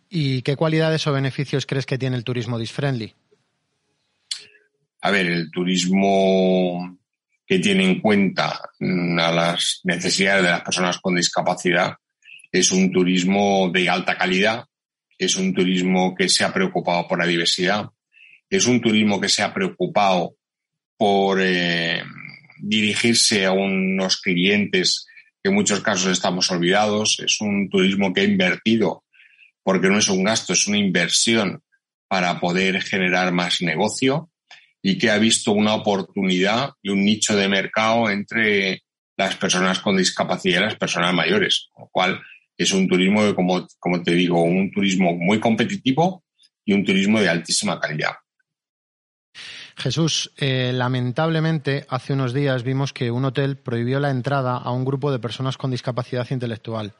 ¿Y 0.08 0.40
qué 0.40 0.56
cualidades 0.56 1.06
o 1.06 1.12
beneficios 1.12 1.66
crees 1.66 1.84
que 1.84 1.98
tiene 1.98 2.16
el 2.16 2.24
turismo 2.24 2.58
disfriendly? 2.58 3.14
A 5.02 5.10
ver, 5.10 5.26
el 5.26 5.50
turismo 5.50 6.98
que 7.46 7.58
tiene 7.58 7.84
en 7.84 8.00
cuenta 8.00 8.62
mm, 8.78 9.18
a 9.18 9.30
las 9.30 9.80
necesidades 9.84 10.42
de 10.42 10.50
las 10.50 10.62
personas 10.62 10.98
con 11.00 11.16
discapacidad 11.16 11.96
es 12.50 12.72
un 12.72 12.90
turismo 12.90 13.70
de 13.70 13.90
alta 13.90 14.16
calidad, 14.16 14.64
es 15.18 15.36
un 15.36 15.52
turismo 15.52 16.14
que 16.14 16.30
se 16.30 16.44
ha 16.44 16.52
preocupado 16.52 17.06
por 17.06 17.18
la 17.18 17.26
diversidad, 17.26 17.90
es 18.48 18.64
un 18.64 18.80
turismo 18.80 19.20
que 19.20 19.28
se 19.28 19.42
ha 19.42 19.52
preocupado 19.52 20.34
por 20.96 21.42
eh, 21.42 22.02
dirigirse 22.62 23.46
a 23.46 23.52
unos 23.52 24.20
clientes 24.20 25.06
que 25.42 25.50
en 25.50 25.54
muchos 25.54 25.80
casos 25.80 26.10
estamos 26.10 26.50
olvidados. 26.50 27.18
Es 27.20 27.40
un 27.40 27.68
turismo 27.68 28.12
que 28.12 28.22
ha 28.22 28.24
invertido, 28.24 29.04
porque 29.62 29.88
no 29.88 29.98
es 29.98 30.08
un 30.08 30.24
gasto, 30.24 30.52
es 30.52 30.66
una 30.66 30.78
inversión 30.78 31.62
para 32.08 32.40
poder 32.40 32.82
generar 32.82 33.32
más 33.32 33.62
negocio 33.62 34.30
y 34.82 34.98
que 34.98 35.10
ha 35.10 35.18
visto 35.18 35.52
una 35.52 35.74
oportunidad 35.74 36.70
y 36.82 36.90
un 36.90 37.04
nicho 37.04 37.36
de 37.36 37.48
mercado 37.48 38.10
entre 38.10 38.82
las 39.16 39.36
personas 39.36 39.78
con 39.80 39.96
discapacidad 39.96 40.60
y 40.60 40.64
las 40.64 40.76
personas 40.76 41.12
mayores, 41.14 41.68
con 41.72 41.84
lo 41.84 41.90
cual 41.90 42.20
es 42.56 42.72
un 42.72 42.88
turismo, 42.88 43.34
como, 43.34 43.66
como 43.78 44.02
te 44.02 44.12
digo, 44.12 44.42
un 44.42 44.70
turismo 44.70 45.14
muy 45.14 45.38
competitivo 45.38 46.24
y 46.64 46.72
un 46.72 46.84
turismo 46.84 47.20
de 47.20 47.28
altísima 47.28 47.78
calidad. 47.78 48.12
Jesús, 49.76 50.32
eh, 50.36 50.72
lamentablemente 50.74 51.86
hace 51.88 52.12
unos 52.12 52.32
días 52.32 52.62
vimos 52.62 52.92
que 52.92 53.10
un 53.10 53.24
hotel 53.24 53.56
prohibió 53.56 54.00
la 54.00 54.10
entrada 54.10 54.56
a 54.56 54.70
un 54.70 54.84
grupo 54.84 55.12
de 55.12 55.18
personas 55.18 55.56
con 55.56 55.70
discapacidad 55.70 56.28
intelectual. 56.30 56.94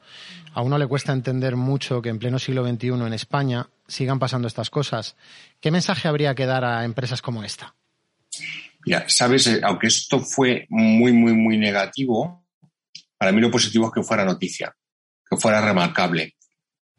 A 0.53 0.61
uno 0.61 0.77
le 0.77 0.87
cuesta 0.87 1.13
entender 1.13 1.55
mucho 1.55 2.01
que 2.01 2.09
en 2.09 2.19
pleno 2.19 2.39
siglo 2.39 2.67
XXI 2.67 2.87
en 2.87 3.13
España 3.13 3.67
sigan 3.87 4.19
pasando 4.19 4.47
estas 4.47 4.69
cosas. 4.69 5.15
¿Qué 5.59 5.71
mensaje 5.71 6.07
habría 6.07 6.35
que 6.35 6.45
dar 6.45 6.65
a 6.65 6.83
empresas 6.83 7.21
como 7.21 7.43
esta? 7.43 7.75
Ya, 8.85 9.05
sabes, 9.07 9.47
eh, 9.47 9.61
aunque 9.63 9.87
esto 9.87 10.19
fue 10.19 10.65
muy, 10.69 11.13
muy, 11.13 11.33
muy 11.33 11.57
negativo, 11.57 12.45
para 13.17 13.31
mí 13.31 13.39
lo 13.39 13.51
positivo 13.51 13.87
es 13.87 13.93
que 13.93 14.03
fuera 14.03 14.25
noticia, 14.25 14.75
que 15.29 15.37
fuera 15.37 15.61
remarcable. 15.61 16.35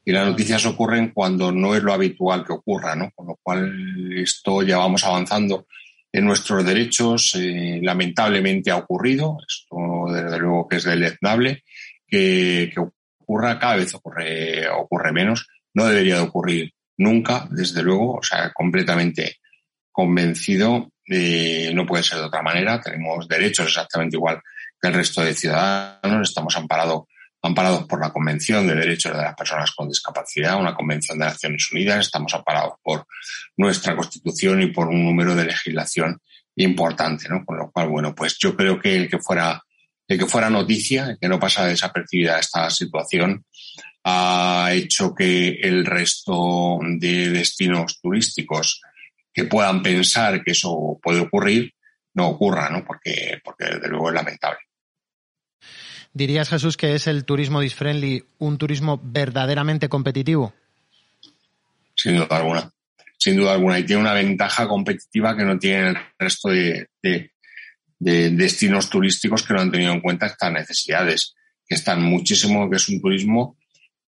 Y 0.04 0.12
las 0.12 0.26
noticias 0.26 0.66
ocurren 0.66 1.10
cuando 1.10 1.52
no 1.52 1.74
es 1.74 1.82
lo 1.82 1.92
habitual 1.92 2.44
que 2.44 2.52
ocurra, 2.52 2.96
¿no? 2.96 3.10
Con 3.14 3.28
lo 3.28 3.38
cual 3.40 4.12
esto 4.16 4.62
ya 4.62 4.78
vamos 4.78 5.04
avanzando 5.04 5.66
en 6.10 6.24
nuestros 6.24 6.64
derechos. 6.64 7.34
Eh, 7.36 7.78
lamentablemente 7.82 8.70
ha 8.70 8.76
ocurrido, 8.76 9.38
esto 9.46 9.76
desde 10.12 10.38
luego 10.38 10.68
que 10.68 10.76
es 10.76 10.84
deleznable, 10.84 11.62
que, 12.06 12.72
ocurra 13.20 13.58
cada 13.58 13.76
vez 13.76 13.94
ocurre, 13.94 15.12
menos. 15.12 15.48
No 15.74 15.86
debería 15.86 16.16
de 16.16 16.22
ocurrir 16.22 16.72
nunca, 16.98 17.48
desde 17.50 17.82
luego, 17.82 18.16
o 18.16 18.22
sea, 18.22 18.52
completamente 18.52 19.36
convencido, 19.90 20.90
de 21.06 21.72
no 21.74 21.86
puede 21.86 22.02
ser 22.02 22.18
de 22.18 22.24
otra 22.24 22.42
manera. 22.42 22.80
Tenemos 22.80 23.26
derechos 23.28 23.68
exactamente 23.68 24.16
igual 24.16 24.40
que 24.80 24.88
el 24.88 24.94
resto 24.94 25.22
de 25.22 25.34
ciudadanos, 25.34 26.28
estamos 26.28 26.56
amparados 26.56 27.04
amparados 27.42 27.85
por 27.87 28.00
la 28.00 28.12
Convención 28.12 28.66
de 28.66 28.76
Derechos 28.76 29.12
de 29.12 29.22
las 29.22 29.35
Personas 29.35 29.72
con 29.72 29.88
Discapacidad, 29.88 30.61
una 30.61 30.74
convención 30.74 31.18
de 31.18 31.26
Naciones 31.26 31.70
Unidas, 31.72 32.07
estamos 32.07 32.33
amparados 32.35 32.74
por 32.83 33.07
nuestra 33.57 33.96
Constitución 33.96 34.62
y 34.62 34.68
por 34.68 34.88
un 34.88 35.05
número 35.05 35.35
de 35.35 35.46
legislación 35.46 36.20
importante, 36.57 37.28
¿no? 37.28 37.44
Con 37.44 37.59
lo 37.59 37.70
cual, 37.70 37.88
bueno, 37.88 38.14
pues 38.14 38.38
yo 38.38 38.57
creo 38.57 38.81
que 38.81 38.96
el 38.96 39.09
que 39.09 39.18
fuera, 39.18 39.61
el 40.07 40.18
que 40.18 40.26
fuera 40.26 40.50
noticia, 40.50 41.11
el 41.11 41.18
que 41.20 41.28
no 41.28 41.40
pasa 41.40 41.66
desapercibida 41.66 42.38
esta 42.38 42.70
situación, 42.70 43.44
ha 44.05 44.70
hecho 44.72 45.14
que 45.14 45.48
el 45.62 45.85
resto 45.85 46.78
de 46.98 47.31
destinos 47.31 48.00
turísticos 48.00 48.81
que 49.33 49.44
puedan 49.44 49.83
pensar 49.83 50.44
que 50.44 50.52
eso 50.52 50.98
puede 51.02 51.20
ocurrir, 51.20 51.74
no 52.14 52.28
ocurra, 52.28 52.68
¿no? 52.70 52.85
Porque, 52.85 53.40
porque 53.42 53.64
desde 53.64 53.88
luego 53.88 54.09
es 54.09 54.14
lamentable. 54.14 54.59
¿Dirías, 56.14 56.51
Jesús, 56.51 56.77
que 56.77 56.94
es 56.94 57.07
el 57.07 57.25
turismo 57.25 57.61
disfriendly 57.61 58.25
un 58.38 58.58
turismo 58.58 59.00
verdaderamente 59.02 59.88
competitivo? 59.88 60.52
Sin 61.94 62.17
duda 62.17 62.27
alguna. 62.31 62.71
Sin 63.17 63.37
duda 63.37 63.54
alguna. 63.54 63.79
Y 63.79 63.85
tiene 63.85 64.02
una 64.02 64.13
ventaja 64.13 64.69
competitiva 64.69 65.37
que 65.37 65.44
no 65.44 65.58
tiene 65.58 65.90
el 65.90 65.96
resto 66.19 66.50
de, 66.50 66.88
destinos 67.98 68.90
turísticos 68.90 69.42
que 69.42 69.54
no 69.54 69.60
han 69.60 69.71
tenido 69.71 69.92
en 69.92 70.00
cuenta 70.00 70.27
estas 70.27 70.52
necesidades, 70.52 71.35
que 71.67 71.77
están 71.77 72.02
muchísimo, 72.02 72.69
que 72.69 72.77
es 72.77 72.88
un 72.88 73.00
turismo 73.00 73.56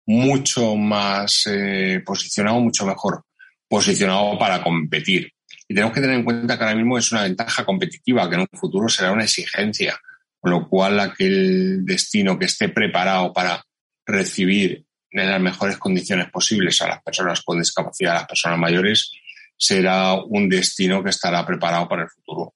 mucho 0.05 0.75
más 0.75 1.43
eh, 1.45 2.01
posicionado, 2.05 2.59
mucho 2.59 2.85
mejor 2.85 3.23
posicionado 3.69 4.37
para 4.37 4.61
competir. 4.61 5.31
Y 5.67 5.73
tenemos 5.73 5.93
que 5.93 6.01
tener 6.01 6.17
en 6.17 6.25
cuenta 6.25 6.57
que 6.57 6.63
ahora 6.63 6.75
mismo 6.75 6.97
es 6.97 7.11
una 7.13 7.23
ventaja 7.23 7.63
competitiva, 7.63 8.27
que 8.27 8.35
en 8.35 8.41
un 8.41 8.59
futuro 8.59 8.89
será 8.89 9.11
una 9.11 9.23
exigencia, 9.23 9.97
con 10.43 10.51
lo 10.51 10.67
cual 10.67 10.99
aquel 10.99 11.85
destino 11.85 12.37
que 12.37 12.45
esté 12.45 12.67
preparado 12.67 13.31
para 13.31 13.63
recibir 14.05 14.85
en 15.09 15.31
las 15.31 15.39
mejores 15.39 15.77
condiciones 15.77 16.29
posibles 16.29 16.81
a 16.81 16.89
las 16.89 17.01
personas 17.01 17.41
con 17.43 17.59
discapacidad, 17.59 18.11
a 18.11 18.19
las 18.19 18.27
personas 18.27 18.59
mayores, 18.59 19.13
será 19.55 20.15
un 20.15 20.49
destino 20.49 21.01
que 21.01 21.11
estará 21.11 21.45
preparado 21.45 21.87
para 21.87 22.03
el 22.03 22.09
futuro. 22.09 22.53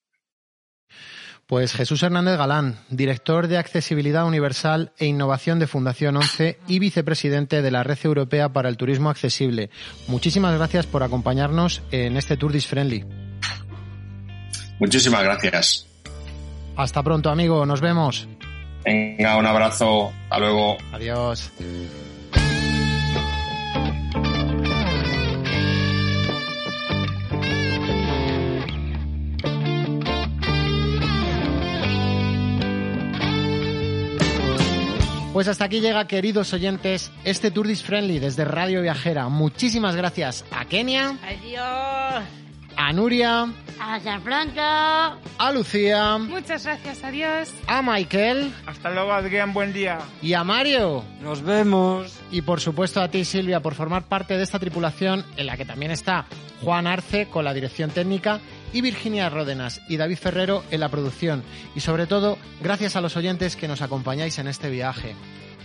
Pues 1.45 1.71
Jesús 1.71 2.03
Hernández 2.03 2.37
Galán, 2.37 2.77
director 2.89 3.47
de 3.47 3.57
Accesibilidad 3.57 4.27
Universal 4.27 4.91
e 4.97 5.05
Innovación 5.05 5.57
de 5.57 5.67
Fundación 5.67 6.17
11 6.17 6.59
y 6.67 6.79
vicepresidente 6.79 7.61
de 7.61 7.71
la 7.71 7.83
Red 7.83 7.99
Europea 8.03 8.49
para 8.49 8.67
el 8.67 8.75
Turismo 8.75 9.09
Accesible. 9.09 9.69
Muchísimas 10.09 10.53
gracias 10.57 10.87
por 10.87 11.03
acompañarnos 11.03 11.83
en 11.91 12.17
este 12.17 12.35
Tour 12.35 12.51
Dis 12.51 12.67
Friendly. 12.67 13.05
Muchísimas 14.77 15.23
gracias. 15.23 15.86
Hasta 16.77 17.03
pronto, 17.03 17.29
amigo. 17.29 17.65
Nos 17.65 17.81
vemos. 17.81 18.27
Venga, 18.85 19.35
un 19.37 19.45
abrazo. 19.45 20.13
Hasta 20.29 20.39
luego. 20.39 20.77
Adiós. 20.93 21.51
Pues 35.33 35.47
hasta 35.47 35.65
aquí 35.65 35.81
llega, 35.81 36.07
queridos 36.07 36.51
oyentes, 36.53 37.11
este 37.23 37.51
Tour 37.51 37.67
Dis 37.67 37.83
Friendly 37.83 38.17
desde 38.17 38.43
Radio 38.43 38.81
Viajera. 38.81 39.29
Muchísimas 39.29 39.95
gracias 39.95 40.43
a 40.51 40.65
Kenia. 40.65 41.15
Adiós. 41.23 42.46
A 42.77 42.93
Nuria. 42.93 43.51
Hasta 43.79 44.19
pronto. 44.19 44.61
A 44.61 45.51
Lucía. 45.51 46.17
Muchas 46.17 46.63
gracias, 46.63 47.03
adiós. 47.03 47.51
A 47.67 47.81
Michael. 47.81 48.53
Hasta 48.65 48.91
luego, 48.91 49.11
Adrián, 49.11 49.53
buen 49.53 49.73
día. 49.73 49.99
Y 50.21 50.33
a 50.33 50.43
Mario. 50.43 51.03
Nos 51.21 51.41
vemos. 51.41 52.17
Y 52.31 52.41
por 52.43 52.61
supuesto 52.61 53.01
a 53.01 53.09
ti, 53.09 53.25
Silvia, 53.25 53.61
por 53.61 53.75
formar 53.75 54.03
parte 54.03 54.37
de 54.37 54.43
esta 54.43 54.59
tripulación 54.59 55.25
en 55.37 55.47
la 55.47 55.57
que 55.57 55.65
también 55.65 55.91
está 55.91 56.25
Juan 56.63 56.87
Arce 56.87 57.27
con 57.27 57.45
la 57.45 57.53
dirección 57.53 57.89
técnica 57.89 58.39
y 58.73 58.81
Virginia 58.81 59.29
Ródenas 59.29 59.81
y 59.89 59.97
David 59.97 60.17
Ferrero 60.17 60.63
en 60.71 60.79
la 60.79 60.89
producción. 60.89 61.43
Y 61.75 61.79
sobre 61.79 62.05
todo, 62.05 62.37
gracias 62.61 62.95
a 62.95 63.01
los 63.01 63.17
oyentes 63.17 63.55
que 63.55 63.67
nos 63.67 63.81
acompañáis 63.81 64.37
en 64.39 64.47
este 64.47 64.69
viaje. 64.69 65.15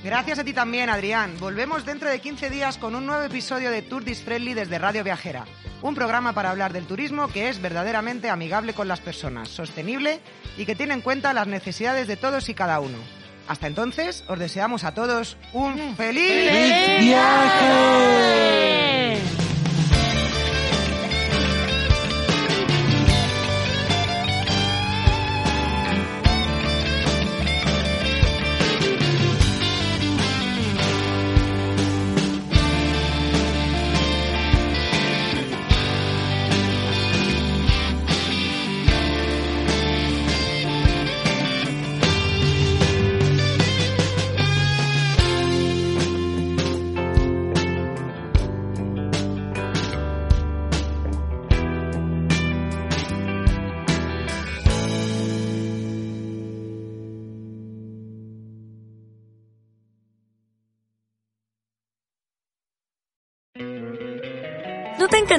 Gracias 0.05 0.41
a 0.41 0.45
ti 0.45 0.53
también, 0.53 0.91
Adrián. 0.91 1.37
Volvemos 1.39 1.85
dentro 1.87 2.09
de 2.11 2.21
15 2.21 2.51
días 2.51 2.77
con 2.77 2.97
un 2.97 3.07
nuevo 3.07 3.23
episodio 3.23 3.71
de 3.71 3.83
Tour 3.83 4.05
Dis 4.05 4.21
Friendly 4.21 4.53
desde 4.53 4.79
Radio 4.79 5.05
Viajera. 5.05 5.45
Un 5.81 5.95
programa 5.95 6.33
para 6.33 6.51
hablar 6.51 6.73
del 6.73 6.87
turismo 6.87 7.29
que 7.29 7.49
es 7.49 7.63
verdaderamente 7.63 8.29
amigable 8.29 8.75
con 8.75 8.89
las 8.89 9.01
personas, 9.01 9.49
sostenible 9.49 10.21
y 10.57 10.65
que 10.65 10.75
tiene 10.75 10.95
en 10.95 11.03
cuenta 11.03 11.33
las 11.33 11.47
necesidades 11.47 12.09
de 12.09 12.17
todos 12.17 12.49
y 12.49 12.55
cada 12.55 12.81
uno. 12.81 12.99
Hasta 13.47 13.69
entonces, 13.69 14.25
os 14.29 14.39
deseamos 14.39 14.83
a 14.85 14.93
todos 14.95 15.37
un 15.53 15.97
feliz, 15.97 16.51
viaje! 17.01 18.82